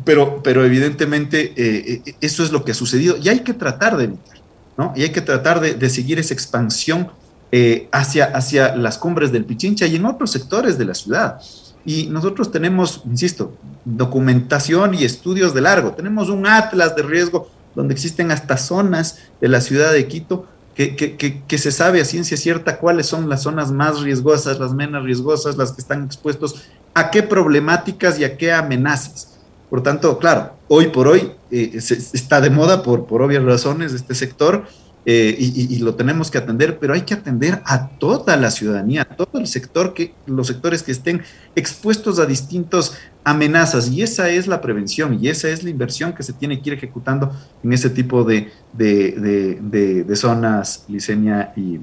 Pero, 0.05 0.43
pero 0.43 0.65
evidentemente 0.65 1.53
eh, 1.57 2.03
eh, 2.07 2.15
eso 2.21 2.43
es 2.43 2.51
lo 2.51 2.65
que 2.65 2.73
ha 2.73 2.75
sucedido 2.75 3.17
y 3.19 3.29
hay 3.29 3.41
que 3.41 3.53
tratar 3.53 3.97
de 3.97 4.05
evitar, 4.05 4.39
¿no? 4.79 4.93
Y 4.97 5.03
hay 5.03 5.11
que 5.11 5.21
tratar 5.21 5.61
de, 5.61 5.91
seguir 5.91 6.19
esa 6.19 6.33
expansión 6.33 7.09
eh, 7.53 7.89
hacia, 7.93 8.25
hacia 8.27 8.75
las 8.75 8.97
cumbres 8.97 9.31
del 9.33 9.45
Pichincha 9.45 9.87
y 9.87 9.97
en 9.97 10.07
otros 10.07 10.31
sectores 10.31 10.79
de 10.79 10.87
la 10.87 10.95
ciudad. 10.95 11.41
Y 11.85 12.07
nosotros 12.07 12.51
tenemos, 12.51 13.03
insisto, 13.05 13.55
documentación 13.85 14.95
y 14.95 15.05
estudios 15.05 15.53
de 15.53 15.61
largo. 15.61 15.93
Tenemos 15.93 16.29
un 16.29 16.47
atlas 16.47 16.95
de 16.97 17.03
riesgo 17.03 17.51
donde 17.75 17.95
existen 17.95 18.31
hasta 18.31 18.57
zonas 18.57 19.19
de 19.41 19.49
la 19.49 19.61
ciudad 19.61 19.93
de 19.93 20.07
Quito 20.07 20.47
que, 20.75 20.97
que, 20.97 21.59
se 21.59 21.71
sabe 21.71 22.01
a 22.01 22.05
ciencia 22.05 22.37
cierta 22.37 22.79
cuáles 22.79 23.07
son 23.07 23.29
las 23.29 23.43
zonas 23.43 23.71
más 23.71 24.01
riesgosas, 24.01 24.59
las 24.59 24.73
menos 24.73 25.05
riesgosas, 25.05 25.57
las 25.59 25.73
que 25.73 25.83
están 25.83 26.05
expuestos 26.05 26.63
a 26.95 27.11
qué 27.11 27.23
problemáticas 27.23 28.19
y 28.19 28.25
a 28.25 28.37
qué 28.37 28.53
amenazas. 28.53 29.39
Por 29.69 29.83
tanto, 29.83 30.19
claro, 30.19 30.53
hoy 30.69 30.89
por 30.89 31.09
hoy 31.09 31.33
eh, 31.51 31.73
está 31.75 32.41
de 32.41 32.51
moda 32.51 32.83
por, 32.83 33.07
por 33.07 33.23
obvias 33.23 33.45
razones 33.45 33.93
este 33.93 34.15
sector, 34.15 34.65
eh, 35.05 35.35
y, 35.37 35.79
lo 35.79 35.97
tenemos 35.97 36.31
que 36.31 36.39
atender, 36.39 36.79
pero 36.79 36.95
hay 36.95 37.01
que 37.01 37.15
atender 37.15 37.61
a 37.65 37.89
toda 37.89 38.37
la 38.37 38.53
ciudadanía, 38.53 39.03
a 39.03 39.17
todo 39.17 39.41
el 39.41 39.49
sector, 39.49 39.95
que, 39.95 40.15
los 40.27 40.47
sectores 40.47 40.85
que 40.85 40.93
estén 40.93 41.23
expuestos 41.57 42.21
a 42.21 42.27
distintas 42.27 42.97
amenazas. 43.25 43.89
Y 43.91 44.03
esa 44.03 44.29
es 44.29 44.47
la 44.47 44.61
prevención 44.61 45.19
y 45.21 45.29
esa 45.29 45.49
es 45.49 45.65
la 45.65 45.71
inversión 45.71 46.13
que 46.13 46.23
se 46.23 46.33
tiene 46.33 46.63
que 46.63 46.71
ir 46.71 46.75
ejecutando 46.75 47.33
en 47.65 47.73
ese 47.73 47.91
tipo 47.91 48.23
de, 48.23 48.53
de, 48.73 50.17
zonas, 50.17 50.85
Licenia 50.89 51.53
y, 51.57 51.81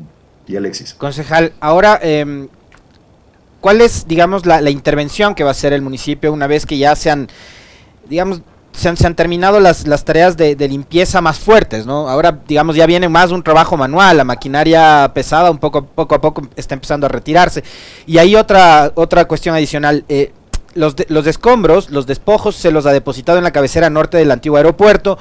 Alexis. 0.56 0.94
Concejal, 0.94 1.52
ahora, 1.60 2.00
eh, 2.02 2.48
¿cuál 3.60 3.82
es, 3.82 4.08
digamos, 4.08 4.46
la 4.46 4.70
intervención 4.70 5.36
que 5.36 5.44
va 5.44 5.50
a 5.50 5.52
hacer 5.52 5.74
el 5.74 5.82
municipio 5.82 6.32
una 6.32 6.48
vez 6.48 6.66
que 6.66 6.78
ya 6.78 6.96
sean, 6.96 7.28
digamos, 8.10 8.42
se 8.80 8.90
han, 9.08 9.16
terminado 9.16 9.60
las, 9.60 9.84
tareas 10.06 10.38
de, 10.38 10.56
limpieza 10.68 11.22
más 11.22 11.38
fuertes, 11.40 11.86
¿no? 11.86 12.10
Ahora, 12.10 12.40
digamos, 12.48 12.76
ya 12.76 12.86
viene 12.86 13.10
más 13.10 13.32
un 13.32 13.44
trabajo 13.44 13.78
manual, 13.78 14.18
la 14.18 14.24
maquinaria 14.24 15.12
pesada 15.14 15.52
un 15.52 15.58
poco, 15.58 15.86
poco 15.86 16.16
a 16.16 16.22
poco 16.22 16.48
está 16.56 16.76
empezando 16.76 17.06
a 17.06 17.10
retirarse. 17.10 17.64
Y 18.08 18.18
hay 18.18 18.36
otra, 18.36 18.92
otra 18.96 19.26
cuestión 19.26 19.56
adicional. 19.56 20.06
Eh, 20.08 20.32
los, 20.76 20.96
los 21.10 21.28
escombros, 21.28 21.90
los 21.90 22.08
despojos, 22.08 22.56
se 22.56 22.72
los 22.72 22.86
ha 22.86 22.92
depositado 22.92 23.38
en 23.38 23.44
la 23.44 23.52
cabecera 23.52 23.90
norte 23.90 24.18
del 24.18 24.32
antiguo 24.32 24.58
aeropuerto. 24.58 25.18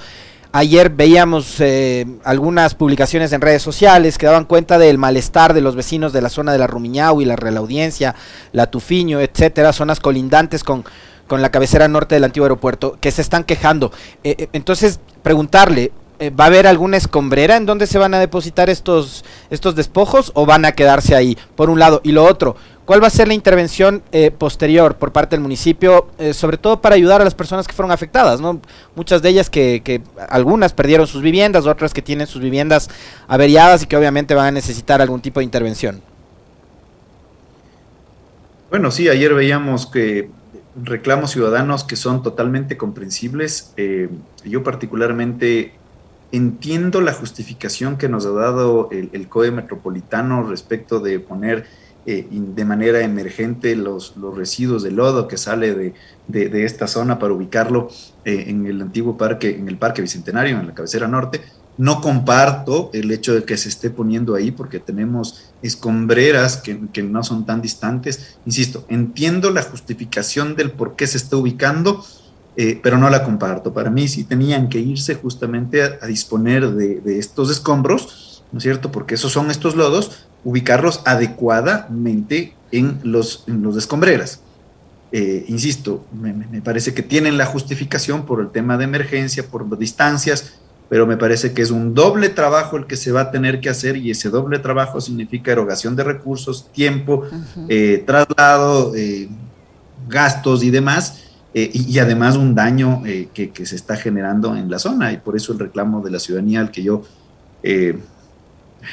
Ayer 0.53 0.89
veíamos 0.89 1.61
eh, 1.61 2.07
algunas 2.25 2.75
publicaciones 2.75 3.33
en 3.33 3.43
redes 3.43 3.61
sociales 3.61 4.17
que 4.17 4.27
daban 4.27 4.47
cuenta 4.47 4.79
del 4.79 4.97
malestar 4.97 5.53
de 5.53 5.61
los 5.61 5.77
vecinos 5.77 6.15
de 6.15 6.23
la 6.23 6.31
zona 6.31 6.53
de 6.53 6.59
la 6.59 6.67
Rumiñau 6.67 7.21
y 7.21 7.27
la 7.27 7.37
Real 7.37 7.59
Audiencia, 7.59 8.15
la 8.53 8.71
Tufiño, 8.71 9.21
etcétera, 9.21 9.75
zonas 9.75 10.01
colindantes 10.01 10.65
con, 10.65 10.85
con 11.29 11.43
la 11.43 11.51
cabecera 11.51 11.87
norte 11.87 12.17
del 12.17 12.25
antiguo 12.25 12.47
aeropuerto, 12.47 12.97
que 13.01 13.13
se 13.13 13.23
están 13.23 13.45
quejando. 13.45 13.93
Eh, 14.25 14.35
eh, 14.39 14.49
entonces, 14.53 14.99
preguntarle, 15.23 15.93
eh, 16.19 16.31
¿va 16.31 16.45
a 16.45 16.47
haber 16.49 16.67
alguna 16.67 16.97
escombrera 16.97 17.57
en 17.57 17.67
donde 17.67 17.87
se 17.87 17.99
van 17.99 18.15
a 18.15 18.19
depositar 18.19 18.69
estos, 18.69 19.25
estos 19.51 19.77
despojos 19.77 20.33
o 20.35 20.47
van 20.47 20.65
a 20.65 20.73
quedarse 20.73 21.15
ahí? 21.15 21.39
Por 21.55 21.71
un 21.71 21.79
lado. 21.79 22.01
Y 22.03 22.11
lo 22.11 22.25
otro, 22.25 22.57
¿cuál 22.87 23.01
va 23.01 23.07
a 23.07 23.11
ser 23.11 23.29
la 23.29 23.35
intervención 23.35 24.03
posterior 24.39 24.97
por 24.97 25.13
parte 25.13 25.37
del 25.37 25.43
municipio, 25.43 26.09
sobre 26.33 26.57
todo 26.57 26.81
para 26.81 26.97
ayudar 26.97 27.21
a 27.21 27.25
las 27.25 27.37
personas 27.37 27.69
que 27.69 27.75
fueron 27.75 27.93
afectadas? 27.93 28.41
¿no? 28.41 28.61
Muchas 28.97 29.23
de 29.23 29.29
ellas 29.29 29.49
que, 29.49 29.83
que 29.85 30.01
algunas 30.29 30.73
perdieron 30.73 31.07
sus 31.07 31.23
viviendas, 31.23 31.67
otras 31.67 31.95
que 31.95 32.03
tienen 32.03 32.27
sus 32.27 32.43
viviendas 32.43 32.89
averiadas 33.29 33.85
y 33.85 33.87
que 33.87 33.97
obviamente 33.97 34.35
van 34.35 34.47
a 34.47 34.51
necesitar 34.51 35.01
algún 35.01 35.21
tipo 35.21 35.39
de 35.39 35.45
intervención. 35.45 36.03
Bueno, 38.71 38.91
sí, 38.91 39.09
ayer 39.09 39.33
veíamos 39.33 39.87
que 39.87 40.31
reclamos 40.83 41.31
ciudadanos 41.33 41.85
que 41.85 41.97
son 41.97 42.23
totalmente 42.23 42.77
comprensibles. 42.77 43.73
Eh, 43.77 44.09
yo 44.45 44.63
particularmente 44.63 45.73
entiendo 46.33 47.01
la 47.01 47.13
justificación 47.13 47.97
que 47.97 48.09
nos 48.09 48.27
ha 48.27 48.31
dado 48.31 48.91
el, 48.91 49.29
COE 49.29 49.51
metropolitano 49.51 50.43
respecto 50.43 51.01
de 51.01 51.21
poner 51.21 51.67
eh, 52.07 52.27
de 52.31 52.65
manera 52.65 53.01
emergente 53.01 53.77
los, 53.77 54.17
los, 54.17 54.37
residuos 54.37 54.83
de 54.83 54.91
lodo 54.91 55.29
que 55.29 55.37
sale 55.37 55.75
de, 55.75 55.95
de, 56.27 56.65
esta 56.65 56.87
zona 56.87 57.19
para 57.19 57.35
ubicarlo 57.35 57.89
eh, 58.25 58.45
en 58.49 58.67
el 58.67 58.81
antiguo 58.81 59.17
parque, 59.17 59.57
en 59.57 59.69
el 59.69 59.79
Parque 59.79 60.03
Bicentenario, 60.03 60.59
en 60.59 60.67
la 60.67 60.75
cabecera 60.75 61.09
norte. 61.09 61.41
No 61.79 62.01
comparto 62.01 62.91
el 62.93 63.11
hecho 63.13 63.35
de 63.35 63.45
que 63.45 63.57
se 63.57 63.69
esté 63.69 63.89
poniendo 63.89 64.35
ahí 64.35 64.51
porque 64.51 64.81
tenemos 64.81 65.45
escombreras 65.63 66.57
que, 66.57 67.03
no 67.03 67.23
son 67.23 67.47
tan 67.47 67.63
distantes. 67.63 68.37
Insisto, 68.45 68.85
entiendo 68.89 69.51
la 69.51 69.63
justificación 69.63 70.57
del 70.57 70.73
por 70.73 70.97
qué 70.97 71.07
se 71.07 71.17
está 71.17 71.37
ubicando, 71.37 72.05
eh, 72.57 72.79
pero 72.83 72.99
no 72.99 73.09
la 73.09 73.25
comparto. 73.25 73.73
Para 73.73 73.91
mí 73.91 74.09
sí 74.09 74.25
tenían 74.25 74.69
que 74.69 74.81
irse 74.81 75.15
justamente 75.15 75.83
a, 75.83 76.07
disponer 76.07 76.69
de, 76.73 77.19
estos 77.19 77.51
escombros, 77.51 78.43
¿no 78.51 78.59
es 78.59 78.65
cierto? 78.65 78.91
Porque 78.91 79.15
esos 79.15 79.33
son 79.33 79.51
estos 79.51 79.77
lodos, 79.77 80.27
ubicarlos 80.43 81.01
adecuadamente 81.05 82.55
en 82.73 82.99
los, 83.05 83.45
en 83.47 83.63
los 83.63 83.77
escombreras. 83.77 84.41
Eh, 85.11 85.47
insisto, 85.49 86.05
me, 86.13 86.61
parece 86.61 86.93
que 86.93 87.03
tienen 87.03 87.39
la 87.39 87.47
justificación 87.47 88.27
por 88.27 88.41
el 88.41 88.51
tema 88.51 88.77
de 88.77 88.85
emergencia, 88.85 89.47
por 89.47 89.79
distancias, 89.79 90.55
pero 90.89 91.07
me 91.07 91.17
parece 91.17 91.53
que 91.53 91.63
es 91.63 91.71
un 91.71 91.95
doble 91.95 92.29
trabajo 92.29 92.77
el 92.77 92.87
que 92.87 92.97
se 92.97 93.13
va 93.13 93.23
a 93.23 93.31
tener 93.31 93.61
que 93.61 93.69
hacer 93.69 93.97
y 93.97 94.11
ese 94.11 94.31
doble 94.31 94.59
trabajo 94.59 95.01
significa 95.01 95.53
erogación 95.53 95.97
de 95.97 96.05
recursos, 96.05 96.71
tiempo, 96.73 97.25
eh, 97.69 98.03
traslado, 98.07 98.93
gastos 100.09 100.63
y 100.63 100.71
demás 100.71 101.29
eh, 101.55 101.71
y, 101.73 101.99
además 101.99 102.37
un 102.37 102.55
daño 102.55 103.03
eh, 103.07 103.29
que, 103.33 103.51
se 103.65 103.75
está 103.75 103.97
generando 103.97 104.55
en 104.55 104.71
la 104.71 104.79
zona 104.79 105.13
y 105.13 105.17
por 105.17 105.35
eso 105.35 105.53
el 105.53 105.59
reclamo 105.59 106.03
de 106.03 106.11
la 106.11 106.19
ciudadanía 106.19 106.61
al 106.61 106.71
que 106.71 106.83
yo 106.83 107.03
eh, 107.63 107.99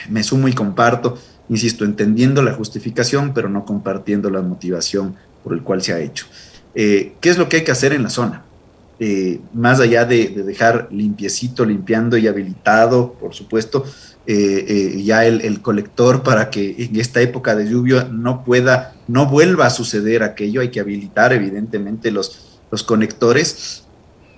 me 0.10 0.24
sumo 0.24 0.48
y 0.48 0.54
comparto, 0.54 1.18
insisto, 1.50 1.84
entendiendo 1.84 2.42
la 2.42 2.54
justificación, 2.54 3.34
pero 3.34 3.50
no 3.50 3.66
compartiendo 3.66 4.30
la 4.30 4.42
motivación 4.42 5.16
por 5.44 5.54
el 5.54 5.64
cual 5.64 5.82
se 5.82 5.94
ha 5.94 6.00
hecho. 6.00 6.26
¿Qué 6.74 7.14
es 7.22 7.38
lo 7.38 7.48
que 7.48 7.58
hay 7.58 7.64
que 7.64 7.72
hacer 7.72 7.94
en 7.94 8.04
la 8.04 8.10
zona? 8.10 8.45
Más 9.54 9.80
allá 9.80 10.06
de, 10.06 10.30
dejar 10.30 10.88
limpiecito, 10.92 11.66
limpiando 11.66 12.18
y 12.18 12.28
habilitado, 12.28 13.14
por 13.14 13.34
supuesto, 13.34 13.84
ya 14.26 15.26
el, 15.26 15.62
colector 15.62 16.24
para 16.24 16.50
que 16.50 16.76
en 16.78 17.00
esta 17.00 17.22
época 17.22 17.56
de 17.56 17.70
lluvia 17.70 18.08
no 18.10 18.44
pueda, 18.44 18.96
no 19.08 19.26
vuelva 19.28 19.66
a 19.66 19.70
suceder 19.70 20.24
aquello, 20.24 20.62
hay 20.62 20.70
que 20.70 20.80
habilitar 20.80 21.34
evidentemente 21.34 22.10
los, 22.10 22.60
los 22.72 22.84
conectores 22.84 23.86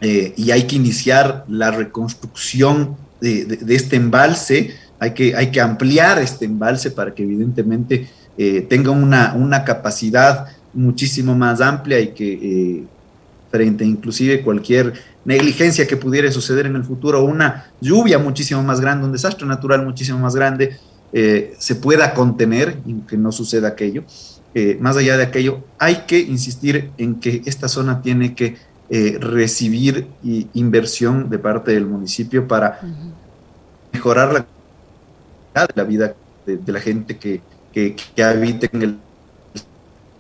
eh, 0.02 0.34
y 0.38 0.52
hay 0.52 0.68
que 0.68 0.76
iniciar 0.76 1.44
la 1.48 1.72
reconstrucción 1.72 2.98
de, 3.20 3.60
este 3.70 3.96
embalse, 3.96 4.76
hay 5.00 5.14
que, 5.14 5.36
hay 5.36 5.50
que, 5.50 5.60
ampliar 5.60 6.20
este 6.20 6.46
embalse 6.46 6.92
para 6.92 7.16
que 7.16 7.24
evidentemente 7.24 8.08
eh, 8.38 8.62
tenga 8.62 8.92
una, 8.92 9.34
una, 9.34 9.64
capacidad 9.64 10.50
muchísimo 10.74 11.36
más 11.36 11.62
amplia 11.62 12.00
y 12.00 12.10
que 12.10 12.34
eh, 12.34 12.84
frente 13.58 13.84
inclusive 13.84 14.42
cualquier 14.42 14.94
negligencia 15.26 15.88
que 15.88 15.98
pudiera 15.98 16.32
suceder 16.32 16.68
en 16.68 16.76
el 16.76 16.84
futuro, 16.84 17.24
una 17.24 17.72
lluvia 17.82 18.20
muchísimo 18.20 18.62
más 18.62 18.80
grande, 18.80 19.06
un 19.06 19.12
desastre 19.12 19.48
natural 19.48 19.84
muchísimo 19.84 20.20
más 20.20 20.36
grande, 20.36 20.78
se 21.12 21.76
pueda 21.76 22.14
contener 22.14 22.78
y 22.86 22.94
que 23.08 23.18
no 23.18 23.32
suceda 23.32 23.70
aquello. 23.70 24.04
Eh, 24.54 24.78
más 24.80 24.98
allá 24.98 25.18
de 25.18 25.24
aquello, 25.24 25.64
hay 25.78 26.06
que 26.08 26.20
insistir 26.20 26.92
en 26.98 27.20
que 27.20 27.42
esta 27.46 27.68
zona 27.68 28.02
tiene 28.02 28.34
que 28.34 28.58
eh, 28.90 29.18
recibir 29.20 30.08
inversión 30.54 31.30
de 31.30 31.38
parte 31.40 31.72
del 31.72 31.86
municipio 31.86 32.48
para 32.48 32.80
mejorar 33.92 34.34
la 34.34 34.46
calidad 35.54 35.68
de 35.68 35.74
la 35.76 35.84
vida 35.84 36.16
de, 36.46 36.72
la 36.72 36.80
gente 36.80 37.18
que, 37.18 37.42
que, 37.74 38.24
habita 38.24 38.68
en 38.72 38.82
el 38.82 38.98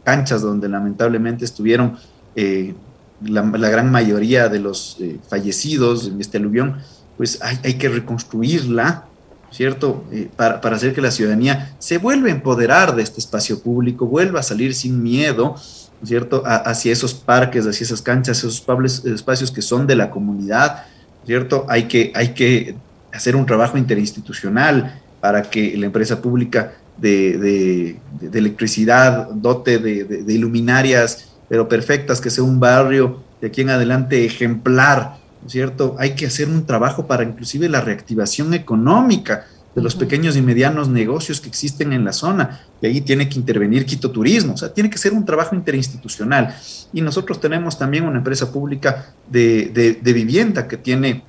canchas 0.03 0.41
donde 0.41 0.69
lamentablemente 0.69 1.43
estuvieron 1.43 1.97
eh, 2.35 2.73
la, 3.21 3.41
gran 3.41 3.91
mayoría 3.91 4.49
de 4.49 4.59
los 4.59 4.97
fallecidos 5.27 6.07
en 6.07 6.21
este 6.21 6.37
aluvión, 6.37 6.77
pues 7.17 7.39
hay, 7.41 7.73
que 7.73 7.89
reconstruirla 7.89 9.05
¿cierto? 9.51 10.03
Eh, 10.11 10.29
para, 10.35 10.59
hacer 10.75 10.93
que 10.93 11.01
la 11.01 11.11
ciudadanía 11.11 11.75
se 11.79 11.97
vuelva 11.97 12.27
a 12.27 12.31
empoderar 12.31 12.95
de 12.95 13.03
este 13.03 13.19
espacio 13.19 13.61
público, 13.61 14.05
vuelva 14.05 14.41
a 14.41 14.43
salir 14.43 14.73
sin 14.73 15.01
miedo, 15.01 15.55
¿cierto? 16.03 16.43
hacia 16.45 16.91
esos 16.91 17.13
parques, 17.13 17.65
hacia 17.65 17.85
esas 17.85 18.01
canchas, 18.01 18.37
esos 18.39 18.63
espacios 19.05 19.51
que 19.51 19.61
son 19.61 19.87
de 19.87 19.95
la 19.95 20.11
comunidad, 20.11 20.85
¿cierto? 21.25 21.65
Hay 21.69 21.83
que, 21.87 22.11
hay 22.13 22.29
que 22.29 22.75
hacer 23.11 23.35
un 23.35 23.45
trabajo 23.45 23.77
interinstitucional 23.77 25.01
para 25.19 25.41
que 25.41 25.75
la 25.75 25.87
empresa 25.87 26.21
pública 26.21 26.73
de, 26.97 27.97
electricidad 28.31 29.29
dote 29.31 29.79
de, 29.79 30.03
de 30.03 30.33
iluminarias, 30.33 31.29
pero 31.49 31.67
perfectas, 31.67 32.21
que 32.21 32.29
sea 32.29 32.43
un 32.43 32.59
barrio 32.59 33.23
de 33.41 33.47
aquí 33.47 33.61
en 33.61 33.69
adelante 33.69 34.25
ejemplar, 34.25 35.17
cierto? 35.47 35.95
Hay 35.99 36.15
que 36.15 36.25
hacer 36.25 36.49
un 36.49 36.65
trabajo 36.65 37.07
para 37.07 37.23
inclusive 37.23 37.69
la 37.69 37.81
reactivación 37.81 38.53
económica 38.53 39.45
de 39.75 39.81
los 39.81 39.95
pequeños 39.95 40.35
y 40.35 40.41
medianos 40.41 40.89
negocios 40.89 41.39
que 41.39 41.47
existen 41.47 41.93
en 41.93 42.03
la 42.03 42.11
zona. 42.11 42.61
Y 42.81 42.87
ahí 42.87 43.01
tiene 43.01 43.29
que 43.29 43.37
intervenir 43.37 43.85
Quito 43.85 44.09
Turismo, 44.09 44.53
o 44.53 44.57
sea, 44.57 44.73
tiene 44.73 44.89
que 44.89 44.97
ser 44.97 45.13
un 45.13 45.23
trabajo 45.23 45.55
interinstitucional. 45.55 46.55
Y 46.93 47.01
nosotros 47.01 47.39
tenemos 47.39 47.77
también 47.77 48.05
una 48.05 48.17
empresa 48.17 48.51
pública 48.51 49.13
de, 49.29 49.99
vivienda 50.03 50.67
que 50.67 50.77
tiene, 50.77 51.23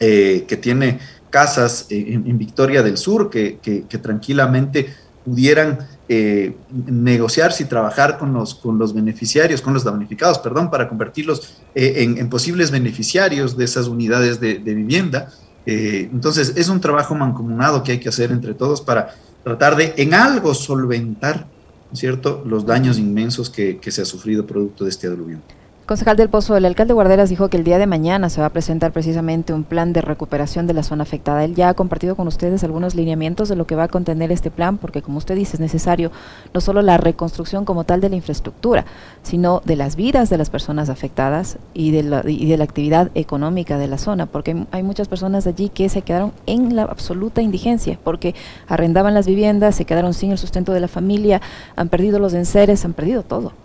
eh, 0.00 0.44
que 0.48 0.56
tiene 0.56 0.98
casas 1.28 1.86
en, 1.90 2.38
Victoria 2.38 2.82
del 2.82 2.96
Sur 2.96 3.28
que, 3.28 3.58
que 3.60 3.98
tranquilamente 3.98 4.94
pudieran 5.24 5.78
eh, 6.06 6.54
negociarse 6.70 7.62
y 7.62 7.66
trabajar 7.66 8.18
con 8.18 8.34
los, 8.34 8.54
con 8.54 8.78
los 8.78 8.92
beneficiarios, 8.92 9.62
con 9.62 9.72
los 9.72 9.84
damnificados, 9.84 10.38
perdón, 10.38 10.70
para 10.70 10.86
convertirlos 10.86 11.62
eh, 11.74 12.04
en, 12.18 12.28
posibles 12.28 12.70
beneficiarios 12.70 13.56
de 13.56 13.64
esas 13.64 13.88
unidades 13.88 14.38
de, 14.38 14.58
vivienda. 14.58 15.30
Eh, 15.64 16.10
entonces, 16.12 16.52
es 16.56 16.68
un 16.68 16.78
trabajo 16.78 17.14
mancomunado 17.14 17.82
que 17.82 17.92
hay 17.92 18.00
que 18.00 18.10
hacer 18.10 18.32
entre 18.32 18.52
todos 18.52 18.82
para 18.82 19.14
tratar 19.42 19.76
de 19.76 19.94
en 19.96 20.12
algo 20.12 20.52
solventar, 20.52 21.46
¿cierto?, 21.94 22.42
los 22.44 22.66
daños 22.66 22.98
inmensos 22.98 23.48
que, 23.48 23.80
se 23.82 24.02
ha 24.02 24.04
sufrido 24.04 24.46
producto 24.46 24.84
de 24.84 24.90
este 24.90 25.06
aluvión. 25.06 25.42
Concejal 25.86 26.16
del 26.16 26.30
Pozo, 26.30 26.56
el 26.56 26.64
alcalde 26.64 26.94
Guarderas 26.94 27.28
dijo 27.28 27.50
que 27.50 27.58
el 27.58 27.64
día 27.64 27.76
de 27.76 27.86
mañana 27.86 28.30
se 28.30 28.40
va 28.40 28.46
a 28.46 28.52
presentar 28.54 28.90
precisamente 28.90 29.52
un 29.52 29.64
plan 29.64 29.92
de 29.92 30.00
recuperación 30.00 30.66
de 30.66 30.72
la 30.72 30.82
zona 30.82 31.02
afectada. 31.02 31.44
Él 31.44 31.54
ya 31.54 31.68
ha 31.68 31.74
compartido 31.74 32.16
con 32.16 32.26
ustedes 32.26 32.64
algunos 32.64 32.94
lineamientos 32.94 33.50
de 33.50 33.56
lo 33.56 33.66
que 33.66 33.76
va 33.76 33.82
a 33.82 33.88
contener 33.88 34.32
este 34.32 34.50
plan, 34.50 34.78
porque 34.78 35.02
como 35.02 35.18
usted 35.18 35.34
dice, 35.34 35.56
es 35.56 35.60
necesario 35.60 36.10
no 36.54 36.62
solo 36.62 36.80
la 36.80 36.96
reconstrucción 36.96 37.66
como 37.66 37.84
tal 37.84 38.00
de 38.00 38.08
la 38.08 38.16
infraestructura, 38.16 38.86
sino 39.22 39.60
de 39.66 39.76
las 39.76 39.94
vidas 39.94 40.30
de 40.30 40.38
las 40.38 40.48
personas 40.48 40.88
afectadas 40.88 41.58
y 41.74 41.90
de 41.90 42.02
la, 42.02 42.22
y 42.26 42.46
de 42.46 42.56
la 42.56 42.64
actividad 42.64 43.10
económica 43.14 43.76
de 43.76 43.86
la 43.86 43.98
zona, 43.98 44.24
porque 44.24 44.64
hay 44.70 44.82
muchas 44.82 45.08
personas 45.08 45.46
allí 45.46 45.68
que 45.68 45.90
se 45.90 46.00
quedaron 46.00 46.32
en 46.46 46.76
la 46.76 46.84
absoluta 46.84 47.42
indigencia, 47.42 47.98
porque 48.02 48.34
arrendaban 48.68 49.12
las 49.12 49.26
viviendas, 49.26 49.74
se 49.74 49.84
quedaron 49.84 50.14
sin 50.14 50.32
el 50.32 50.38
sustento 50.38 50.72
de 50.72 50.80
la 50.80 50.88
familia, 50.88 51.42
han 51.76 51.90
perdido 51.90 52.18
los 52.18 52.32
enseres, 52.32 52.86
han 52.86 52.94
perdido 52.94 53.22
todo. 53.22 53.63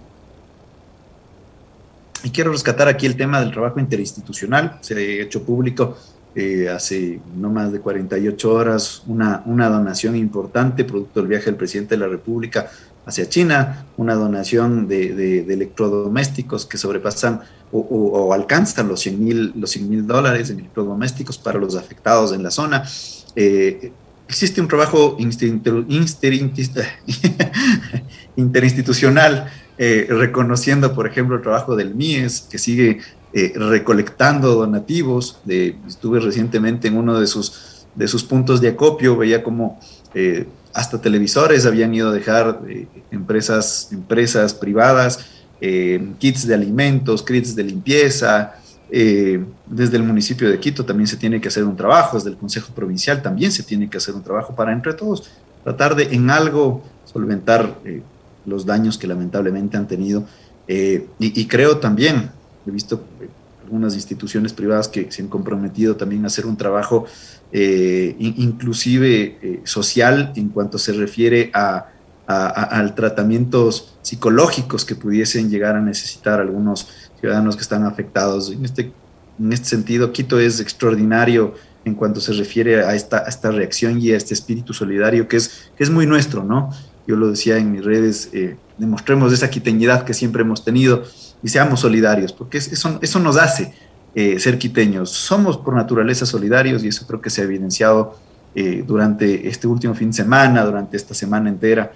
Y 2.23 2.31
quiero 2.31 2.51
rescatar 2.51 2.87
aquí 2.87 3.05
el 3.05 3.15
tema 3.15 3.39
del 3.39 3.51
trabajo 3.51 3.79
interinstitucional. 3.79 4.77
Se 4.81 4.95
ha 4.95 4.99
hecho 4.99 5.43
público 5.43 5.97
eh, 6.35 6.69
hace 6.69 7.19
no 7.35 7.49
más 7.49 7.71
de 7.71 7.79
48 7.79 8.53
horas 8.53 9.03
una, 9.07 9.41
una 9.45 9.69
donación 9.69 10.15
importante 10.15 10.83
producto 10.83 11.21
del 11.21 11.29
viaje 11.29 11.45
del 11.45 11.55
presidente 11.55 11.95
de 11.95 12.01
la 12.01 12.07
República 12.07 12.69
hacia 13.05 13.27
China, 13.27 13.85
una 13.97 14.13
donación 14.13 14.87
de, 14.87 15.39
electrodomésticos 15.39 16.65
que 16.65 16.77
sobrepasan 16.77 17.41
o, 17.71 18.33
alcanzan 18.33 18.87
los 18.87 19.01
100 19.01 19.23
mil 19.23 19.53
los 19.55 19.77
mil 19.77 20.07
dólares 20.07 20.49
en 20.49 20.59
electrodomésticos 20.59 21.37
para 21.37 21.59
los 21.59 21.75
afectados 21.75 22.33
en 22.33 22.43
la 22.43 22.51
zona. 22.51 22.83
Eh, 23.35 23.91
existe 24.27 24.61
un 24.61 24.67
trabajo 24.67 25.17
interinstitucional 28.35 29.51
eh, 29.81 30.07
reconociendo, 30.09 30.93
por 30.93 31.07
ejemplo, 31.07 31.37
el 31.37 31.41
trabajo 31.41 31.73
del 31.77 31.95
MIES, 31.95 32.47
que 32.51 32.57
sigue 32.57 32.99
eh, 33.31 33.53
recolectando 33.55 34.53
donativos. 34.55 35.39
De, 35.45 35.77
estuve 35.87 36.19
recientemente 36.19 36.89
en 36.89 36.97
uno 36.97 37.17
de 37.17 37.25
sus, 37.27 37.85
de 37.95 38.05
sus 38.09 38.25
puntos 38.25 38.59
de 38.59 38.67
acopio, 38.67 39.15
veía 39.15 39.41
como 39.41 39.79
eh, 40.13 40.45
hasta 40.73 40.99
televisores 40.99 41.65
habían 41.65 41.95
ido 41.95 42.09
a 42.09 42.11
dejar 42.11 42.59
empresas, 43.09 43.87
empresas 43.93 44.53
privadas, 44.53 45.25
kits 46.19 46.45
de 46.45 46.53
alimentos, 46.53 47.23
kits 47.23 47.55
de 47.55 47.63
limpieza. 47.63 48.55
desde 48.89 49.95
el 49.95 50.03
municipio 50.03 50.49
de 50.49 50.59
Quito 50.59 50.83
también 50.83 51.07
se 51.07 51.15
tiene 51.15 51.39
que 51.39 51.47
hacer 51.47 51.63
un 51.63 51.77
trabajo, 51.77 52.17
desde 52.17 52.31
el 52.31 52.37
Consejo 52.37 52.73
Provincial 52.73 53.21
también 53.21 53.51
se 53.51 53.63
tiene 53.63 53.89
que 53.89 53.97
hacer 53.97 54.13
un 54.13 54.23
trabajo 54.23 54.53
para 54.53 54.73
entre 54.73 54.93
todos 54.93 55.29
tratar 55.63 55.95
de 55.95 56.03
en 56.15 56.29
algo 56.29 56.83
solventar 57.05 57.75
los 58.45 58.65
daños 58.65 58.97
que 58.97 59.07
lamentablemente 59.07 59.77
han 59.77 59.87
tenido. 59.87 60.25
Eh, 60.67 61.07
y, 61.19 61.47
creo 61.47 61.77
también, 61.77 62.31
he 62.67 62.71
visto 62.71 63.03
algunas 63.63 63.95
instituciones 63.95 64.53
privadas 64.53 64.87
que 64.87 65.11
se 65.11 65.21
han 65.21 65.27
comprometido 65.27 65.95
también 65.95 66.23
a 66.23 66.27
hacer 66.27 66.45
un 66.45 66.57
trabajo 66.57 67.05
eh, 67.51 68.15
inclusive 68.19 69.37
eh, 69.41 69.61
social 69.63 70.31
en 70.35 70.49
cuanto 70.49 70.77
se 70.77 70.93
refiere 70.93 71.49
a, 71.53 71.87
a, 72.27 72.95
tratamientos 72.95 73.95
psicológicos 74.03 74.85
que 74.85 74.95
pudiesen 74.95 75.49
llegar 75.49 75.75
a 75.75 75.81
necesitar 75.81 76.39
algunos 76.39 76.87
ciudadanos 77.19 77.55
que 77.55 77.63
están 77.63 77.85
afectados. 77.85 78.51
En 78.51 78.63
este, 78.63 78.91
en 79.39 79.51
este 79.51 79.65
sentido, 79.65 80.11
Quito 80.11 80.39
es 80.39 80.59
extraordinario 80.59 81.55
en 81.85 81.95
cuanto 81.95 82.21
se 82.21 82.33
refiere 82.33 82.83
a 82.83 82.93
esta, 82.93 83.19
esta 83.19 83.49
reacción 83.49 83.99
y 83.99 84.11
a 84.11 84.17
este 84.17 84.35
espíritu 84.35 84.73
solidario 84.73 85.27
que 85.27 85.37
es, 85.37 85.71
que 85.75 85.83
es 85.83 85.89
muy 85.89 86.05
nuestro, 86.05 86.43
¿no? 86.43 86.69
Yo 87.09 87.15
lo 87.15 87.31
decía 87.31 87.57
en 87.57 87.71
mis 87.71 87.83
redes, 87.83 88.29
eh, 88.33 88.55
demostremos 88.77 89.33
esa 89.33 89.49
quiteñidad 89.49 90.03
que 90.03 90.13
siempre 90.13 90.43
hemos 90.43 90.63
tenido 90.63 91.01
y 91.41 91.47
seamos 91.47 91.79
solidarios, 91.79 92.31
porque 92.31 92.59
eso, 92.59 92.99
eso 93.01 93.19
nos 93.19 93.35
hace 93.35 93.73
eh, 94.13 94.39
ser 94.39 94.59
quiteños. 94.59 95.09
Somos 95.09 95.57
por 95.57 95.73
naturaleza 95.73 96.27
solidarios 96.27 96.83
y 96.83 96.89
eso 96.89 97.07
creo 97.07 97.19
que 97.19 97.31
se 97.31 97.41
ha 97.41 97.45
evidenciado 97.45 98.15
eh, 98.53 98.83
durante 98.85 99.47
este 99.47 99.65
último 99.65 99.95
fin 99.95 100.11
de 100.11 100.17
semana, 100.17 100.63
durante 100.63 100.97
esta 100.97 101.15
semana 101.15 101.49
entera. 101.49 101.91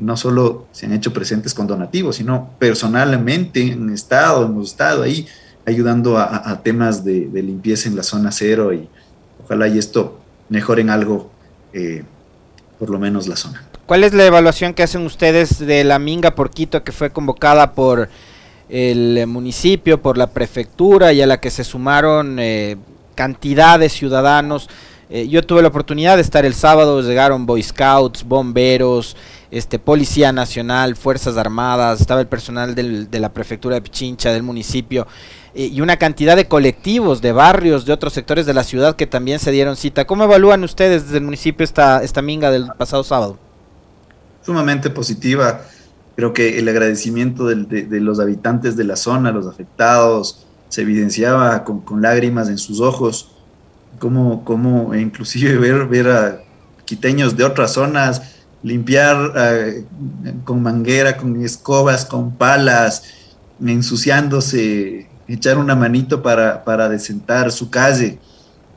No 0.00 0.16
solo 0.16 0.66
se 0.72 0.86
han 0.86 0.94
hecho 0.94 1.12
presentes 1.12 1.52
con 1.52 1.66
donativos, 1.66 2.16
sino 2.16 2.50
personalmente 2.58 3.60
en 3.60 3.90
estado, 3.90 4.46
hemos 4.46 4.70
estado 4.70 5.02
ahí 5.02 5.28
ayudando 5.66 6.18
a, 6.18 6.60
temas 6.64 7.04
de, 7.04 7.28
limpieza 7.34 7.88
en 7.88 7.94
la 7.94 8.02
zona 8.02 8.32
cero 8.32 8.72
y 8.72 8.88
ojalá 9.44 9.68
y 9.68 9.78
esto 9.78 10.18
mejore 10.48 10.80
en 10.80 10.90
algo, 10.90 11.30
por 12.78 12.90
lo 12.90 12.98
menos 12.98 13.28
la 13.28 13.36
zona. 13.36 13.68
¿Cuál 13.86 14.04
es 14.04 14.14
la 14.14 14.24
evaluación 14.24 14.74
que 14.74 14.82
hacen 14.82 15.04
ustedes 15.04 15.58
de 15.58 15.84
la 15.84 15.98
Minga 15.98 16.34
por 16.34 16.50
Quito 16.50 16.84
que 16.84 16.92
fue 16.92 17.10
convocada 17.10 17.72
por 17.72 18.08
el 18.68 19.26
municipio, 19.26 20.00
por 20.00 20.16
la 20.16 20.28
prefectura 20.28 21.12
y 21.12 21.20
a 21.20 21.26
la 21.26 21.40
que 21.40 21.50
se 21.50 21.64
sumaron 21.64 22.38
eh, 22.38 22.76
cantidad 23.14 23.78
de 23.78 23.88
ciudadanos. 23.88 24.68
Eh, 25.10 25.28
yo 25.28 25.42
tuve 25.42 25.60
la 25.60 25.68
oportunidad 25.68 26.16
de 26.16 26.22
estar 26.22 26.46
el 26.46 26.54
sábado, 26.54 27.02
llegaron 27.02 27.44
Boy 27.44 27.62
Scouts, 27.62 28.24
bomberos, 28.24 29.14
este, 29.50 29.78
Policía 29.78 30.32
Nacional, 30.32 30.96
Fuerzas 30.96 31.36
Armadas, 31.36 32.00
estaba 32.00 32.22
el 32.22 32.28
personal 32.28 32.74
de 32.74 33.20
la 33.20 33.32
prefectura 33.34 33.74
de 33.74 33.82
Pichincha, 33.82 34.32
del 34.32 34.42
municipio, 34.42 35.06
eh, 35.54 35.66
y 35.66 35.82
una 35.82 35.98
cantidad 35.98 36.34
de 36.34 36.48
colectivos, 36.48 37.20
de 37.20 37.32
barrios, 37.32 37.84
de 37.84 37.92
otros 37.92 38.14
sectores 38.14 38.46
de 38.46 38.54
la 38.54 38.64
ciudad 38.64 38.96
que 38.96 39.06
también 39.06 39.38
se 39.38 39.50
dieron 39.50 39.76
cita. 39.76 40.06
¿Cómo 40.06 40.24
evalúan 40.24 40.64
ustedes 40.64 41.04
desde 41.04 41.18
el 41.18 41.24
municipio 41.24 41.62
esta, 41.62 42.02
esta 42.02 42.22
minga 42.22 42.50
del 42.50 42.68
pasado 42.78 43.04
sábado? 43.04 43.38
Sumamente 44.44 44.90
positiva 44.90 45.62
Creo 46.14 46.34
que 46.34 46.58
el 46.58 46.68
agradecimiento 46.68 47.46
de, 47.46 48.00
los 48.00 48.20
habitantes 48.20 48.76
de 48.76 48.84
la 48.84 48.96
zona, 48.96 49.32
los 49.32 49.46
afectados, 49.46 50.46
se 50.68 50.82
evidenciaba 50.82 51.64
con, 51.64 52.02
lágrimas 52.02 52.48
en 52.48 52.58
sus 52.58 52.80
ojos, 52.80 53.32
como, 53.98 54.44
como 54.44 54.94
inclusive 54.94 55.56
ver, 55.58 55.86
ver 55.86 56.08
a 56.08 56.40
quiteños 56.84 57.36
de 57.36 57.44
otras 57.44 57.72
zonas 57.72 58.22
limpiar 58.62 59.32
eh, 59.36 59.84
con 60.44 60.62
manguera, 60.62 61.16
con 61.16 61.42
escobas, 61.42 62.04
con 62.04 62.36
palas, 62.36 63.04
ensuciándose, 63.64 65.08
echar 65.26 65.58
una 65.58 65.74
manito 65.74 66.22
para, 66.22 66.62
para 66.62 66.88
desentar 66.88 67.50
su 67.50 67.70
calle. 67.70 68.18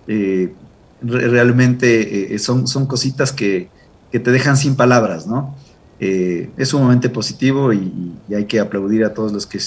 Eh, 0.07 0.53
realmente 1.01 2.33
eh, 2.33 2.39
son, 2.39 2.67
son 2.67 2.87
cositas 2.87 3.31
que, 3.31 3.69
que, 4.15 4.19
te 4.21 4.31
dejan 4.31 4.55
sin 4.55 4.75
palabras, 4.75 5.27
¿no? 5.27 5.53
Eh, 5.99 6.49
es 6.55 6.69
sumamente 6.69 7.09
positivo 7.09 7.73
y, 7.73 8.13
hay 8.33 8.45
que 8.45 8.61
aplaudir 8.61 9.03
a 9.03 9.13
todos 9.13 9.33
los 9.33 9.45
que 9.45 9.57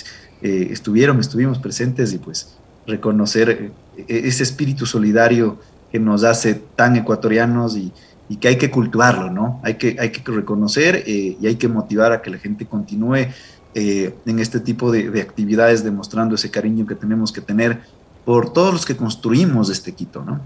eh, 0.42 0.68
estuvieron, 0.70 1.20
estuvimos 1.20 1.58
presentes 1.58 2.12
y 2.14 2.18
pues 2.18 2.56
reconocer 2.87 3.72
eh, 3.96 4.04
ese 4.08 4.42
espíritu 4.42 4.87
solidario 4.87 5.58
que 5.92 5.98
nos 5.98 6.24
hace 6.24 6.54
tan 6.54 6.96
ecuatorianos 6.96 7.76
y, 7.76 7.92
que 8.40 8.48
hay 8.48 8.56
que 8.56 8.70
cultivarlo, 8.70 9.30
¿no? 9.30 9.61
Hay 9.62 9.74
que, 9.74 9.96
reconocer 10.26 11.04
y 11.06 11.46
hay 11.46 11.56
que 11.56 11.66
motivar 11.66 12.12
a 12.12 12.20
que 12.20 12.28
la 12.28 12.37
gente 12.37 12.66
continúe 12.66 13.28
en 13.74 14.38
este 14.38 14.61
tipo 14.61 14.92
de, 14.92 15.08
de, 15.08 15.22
actividades 15.22 15.82
demostrando 15.82 16.34
ese 16.34 16.50
cariño 16.50 16.87
que 16.87 16.94
tenemos 16.94 17.32
que 17.32 17.40
tener 17.40 17.80
por 18.26 18.52
todos 18.52 18.74
los 18.74 18.84
que 18.84 18.96
construimos 18.96 19.70
este 19.70 19.92
Quito, 19.92 20.22
¿no? 20.22 20.40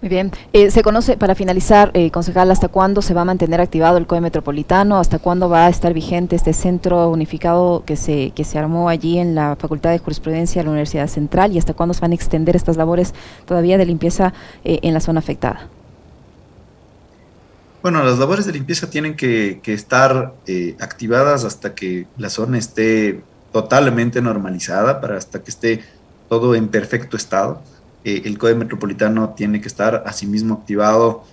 Muy 0.00 0.08
bien. 0.08 0.32
Eh, 0.54 0.70
se 0.70 0.82
conoce, 0.82 1.18
para 1.18 1.34
finalizar, 1.34 1.90
eh, 1.92 2.10
concejal, 2.10 2.50
¿hasta 2.50 2.68
cuándo 2.68 3.02
se 3.02 3.12
va 3.12 3.20
a 3.20 3.24
mantener 3.26 3.60
activado 3.60 3.98
el 3.98 4.06
COE 4.06 4.22
Metropolitano? 4.22 4.98
¿Hasta 4.98 5.18
cuándo 5.18 5.50
va 5.50 5.66
a 5.66 5.68
estar 5.68 5.92
vigente 5.92 6.36
este 6.36 6.54
centro 6.54 7.10
unificado 7.10 7.84
que 7.84 7.96
se, 7.96 8.30
que 8.30 8.44
se 8.44 8.58
armó 8.58 8.88
allí 8.88 9.18
en 9.18 9.34
la 9.34 9.56
Facultad 9.56 9.90
de 9.90 9.98
Jurisprudencia 9.98 10.60
de 10.60 10.64
la 10.64 10.70
Universidad 10.70 11.06
Central? 11.06 11.52
¿Y 11.52 11.58
hasta 11.58 11.74
cuándo 11.74 11.92
se 11.92 12.00
van 12.00 12.12
a 12.12 12.14
extender 12.14 12.56
estas 12.56 12.78
labores 12.78 13.12
todavía 13.44 13.76
de 13.76 13.84
limpieza 13.84 14.32
eh, 14.64 14.78
en 14.82 14.94
la 14.94 15.00
zona 15.00 15.18
afectada? 15.18 15.68
Bueno, 17.82 18.02
las 18.02 18.18
labores 18.18 18.46
de 18.46 18.52
limpieza 18.52 18.88
tienen 18.88 19.16
que, 19.16 19.60
que 19.62 19.74
estar 19.74 20.34
activadas 20.80 21.44
hasta 21.44 21.74
que 21.74 22.06
la 22.16 22.28
zona 22.30 22.58
esté 22.58 23.22
totalmente 23.52 24.22
normalizada, 24.22 25.00
para 25.00 25.16
hasta 25.16 25.42
que 25.42 25.50
esté 25.50 25.84
todo 26.28 26.54
en 26.54 26.68
perfecto 26.68 27.16
estado. 27.16 27.62
Eh, 28.04 28.22
el 28.24 28.38
Código 28.38 28.58
Metropolitano 28.58 29.30
tiene 29.30 29.60
que 29.60 29.68
estar 29.68 30.04
asimismo 30.06 30.54
activado 30.54 31.24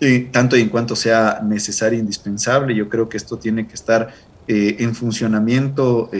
eh, 0.00 0.28
tanto 0.32 0.56
y 0.56 0.62
en 0.62 0.68
cuanto 0.68 0.96
sea 0.96 1.40
necesario 1.42 1.98
e 1.98 2.00
indispensable. 2.00 2.74
Yo 2.74 2.88
creo 2.88 3.08
que 3.08 3.16
esto 3.16 3.38
tiene 3.38 3.66
que 3.66 3.74
estar 3.74 4.12
eh, 4.46 4.76
en 4.80 4.94
funcionamiento 4.94 6.10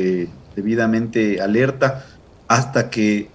debidamente 0.55 1.41
alerta 1.41 2.07
hasta 2.47 2.91
que 2.91 3.31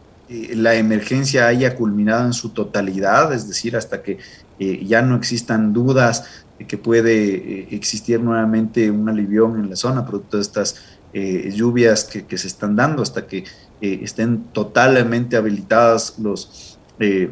la 0.56 0.76
emergencia 0.76 1.48
haya 1.48 1.76
culminado 1.76 2.26
en 2.26 2.34
su 2.34 2.50
totalidad, 2.50 3.34
es 3.34 3.48
decir, 3.48 3.76
hasta 3.76 4.02
que 4.02 4.18
ya 4.60 5.02
no 5.02 5.16
existan 5.16 5.74
dudas 5.74 6.46
de 6.58 6.66
que 6.66 6.78
puede 6.78 7.74
existir 7.76 8.20
nuevamente 8.20 8.90
un 8.90 9.08
alivión 9.08 9.60
en 9.60 9.70
la 9.70 9.76
zona 9.76 10.06
producto 10.06 10.38
de 10.38 10.44
estas 10.44 10.76
lluvias 11.14 12.04
que, 12.06 12.38
se 12.38 12.48
están 12.48 12.76
dando, 12.76 13.04
hasta 13.04 13.28
que 13.28 13.44
estén 13.82 14.46
totalmente 14.46 15.38
habilitadas 15.38 16.18
los, 16.18 16.80
eh, 17.00 17.30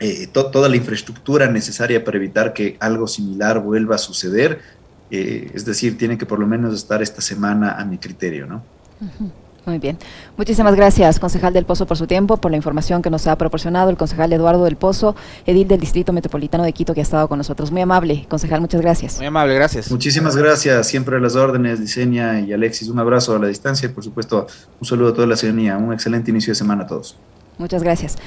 eh, 0.00 0.26
toda 0.26 0.68
la 0.68 0.76
infraestructura 0.76 1.46
necesaria 1.48 2.04
para 2.04 2.16
evitar 2.16 2.52
que 2.52 2.76
algo 2.80 3.06
similar 3.06 3.60
vuelva 3.60 3.94
a 3.94 3.98
suceder. 3.98 4.60
Eh, 5.10 5.50
es 5.54 5.64
decir, 5.64 5.96
tiene 5.96 6.18
que 6.18 6.26
por 6.26 6.40
lo 6.40 6.46
menos 6.46 6.74
estar 6.74 7.00
esta 7.00 7.20
semana 7.20 7.72
a 7.72 7.84
mi 7.84 7.98
criterio, 7.98 8.46
¿no? 8.46 8.62
Muy 9.66 9.78
bien. 9.78 9.98
Muchísimas 10.36 10.74
gracias, 10.74 11.18
concejal 11.18 11.54
del 11.54 11.64
Pozo, 11.64 11.86
por 11.86 11.96
su 11.96 12.06
tiempo, 12.06 12.36
por 12.36 12.50
la 12.50 12.56
información 12.56 13.00
que 13.00 13.08
nos 13.08 13.26
ha 13.26 13.36
proporcionado 13.36 13.88
el 13.88 13.96
concejal 13.96 14.32
Eduardo 14.32 14.64
del 14.64 14.76
Pozo, 14.76 15.16
edil 15.46 15.66
del 15.68 15.80
Distrito 15.80 16.12
Metropolitano 16.12 16.64
de 16.64 16.72
Quito, 16.72 16.92
que 16.92 17.00
ha 17.00 17.02
estado 17.02 17.28
con 17.28 17.38
nosotros. 17.38 17.72
Muy 17.72 17.80
amable, 17.80 18.26
concejal, 18.28 18.60
muchas 18.60 18.82
gracias. 18.82 19.16
Muy 19.16 19.26
amable, 19.26 19.54
gracias. 19.54 19.90
Muchísimas 19.90 20.36
gracias, 20.36 20.86
siempre 20.86 21.16
a 21.16 21.20
las 21.20 21.34
órdenes, 21.34 21.80
Diseña 21.80 22.40
y 22.40 22.52
Alexis. 22.52 22.88
Un 22.88 22.98
abrazo 22.98 23.34
a 23.34 23.38
la 23.38 23.46
distancia 23.46 23.88
y, 23.88 23.92
por 23.92 24.04
supuesto, 24.04 24.46
un 24.80 24.86
saludo 24.86 25.10
a 25.10 25.14
toda 25.14 25.26
la 25.26 25.36
ciudadanía. 25.36 25.78
Un 25.78 25.92
excelente 25.92 26.30
inicio 26.30 26.50
de 26.50 26.56
semana 26.56 26.84
a 26.84 26.86
todos. 26.86 27.16
Muchas 27.58 27.82
gracias. 27.82 28.18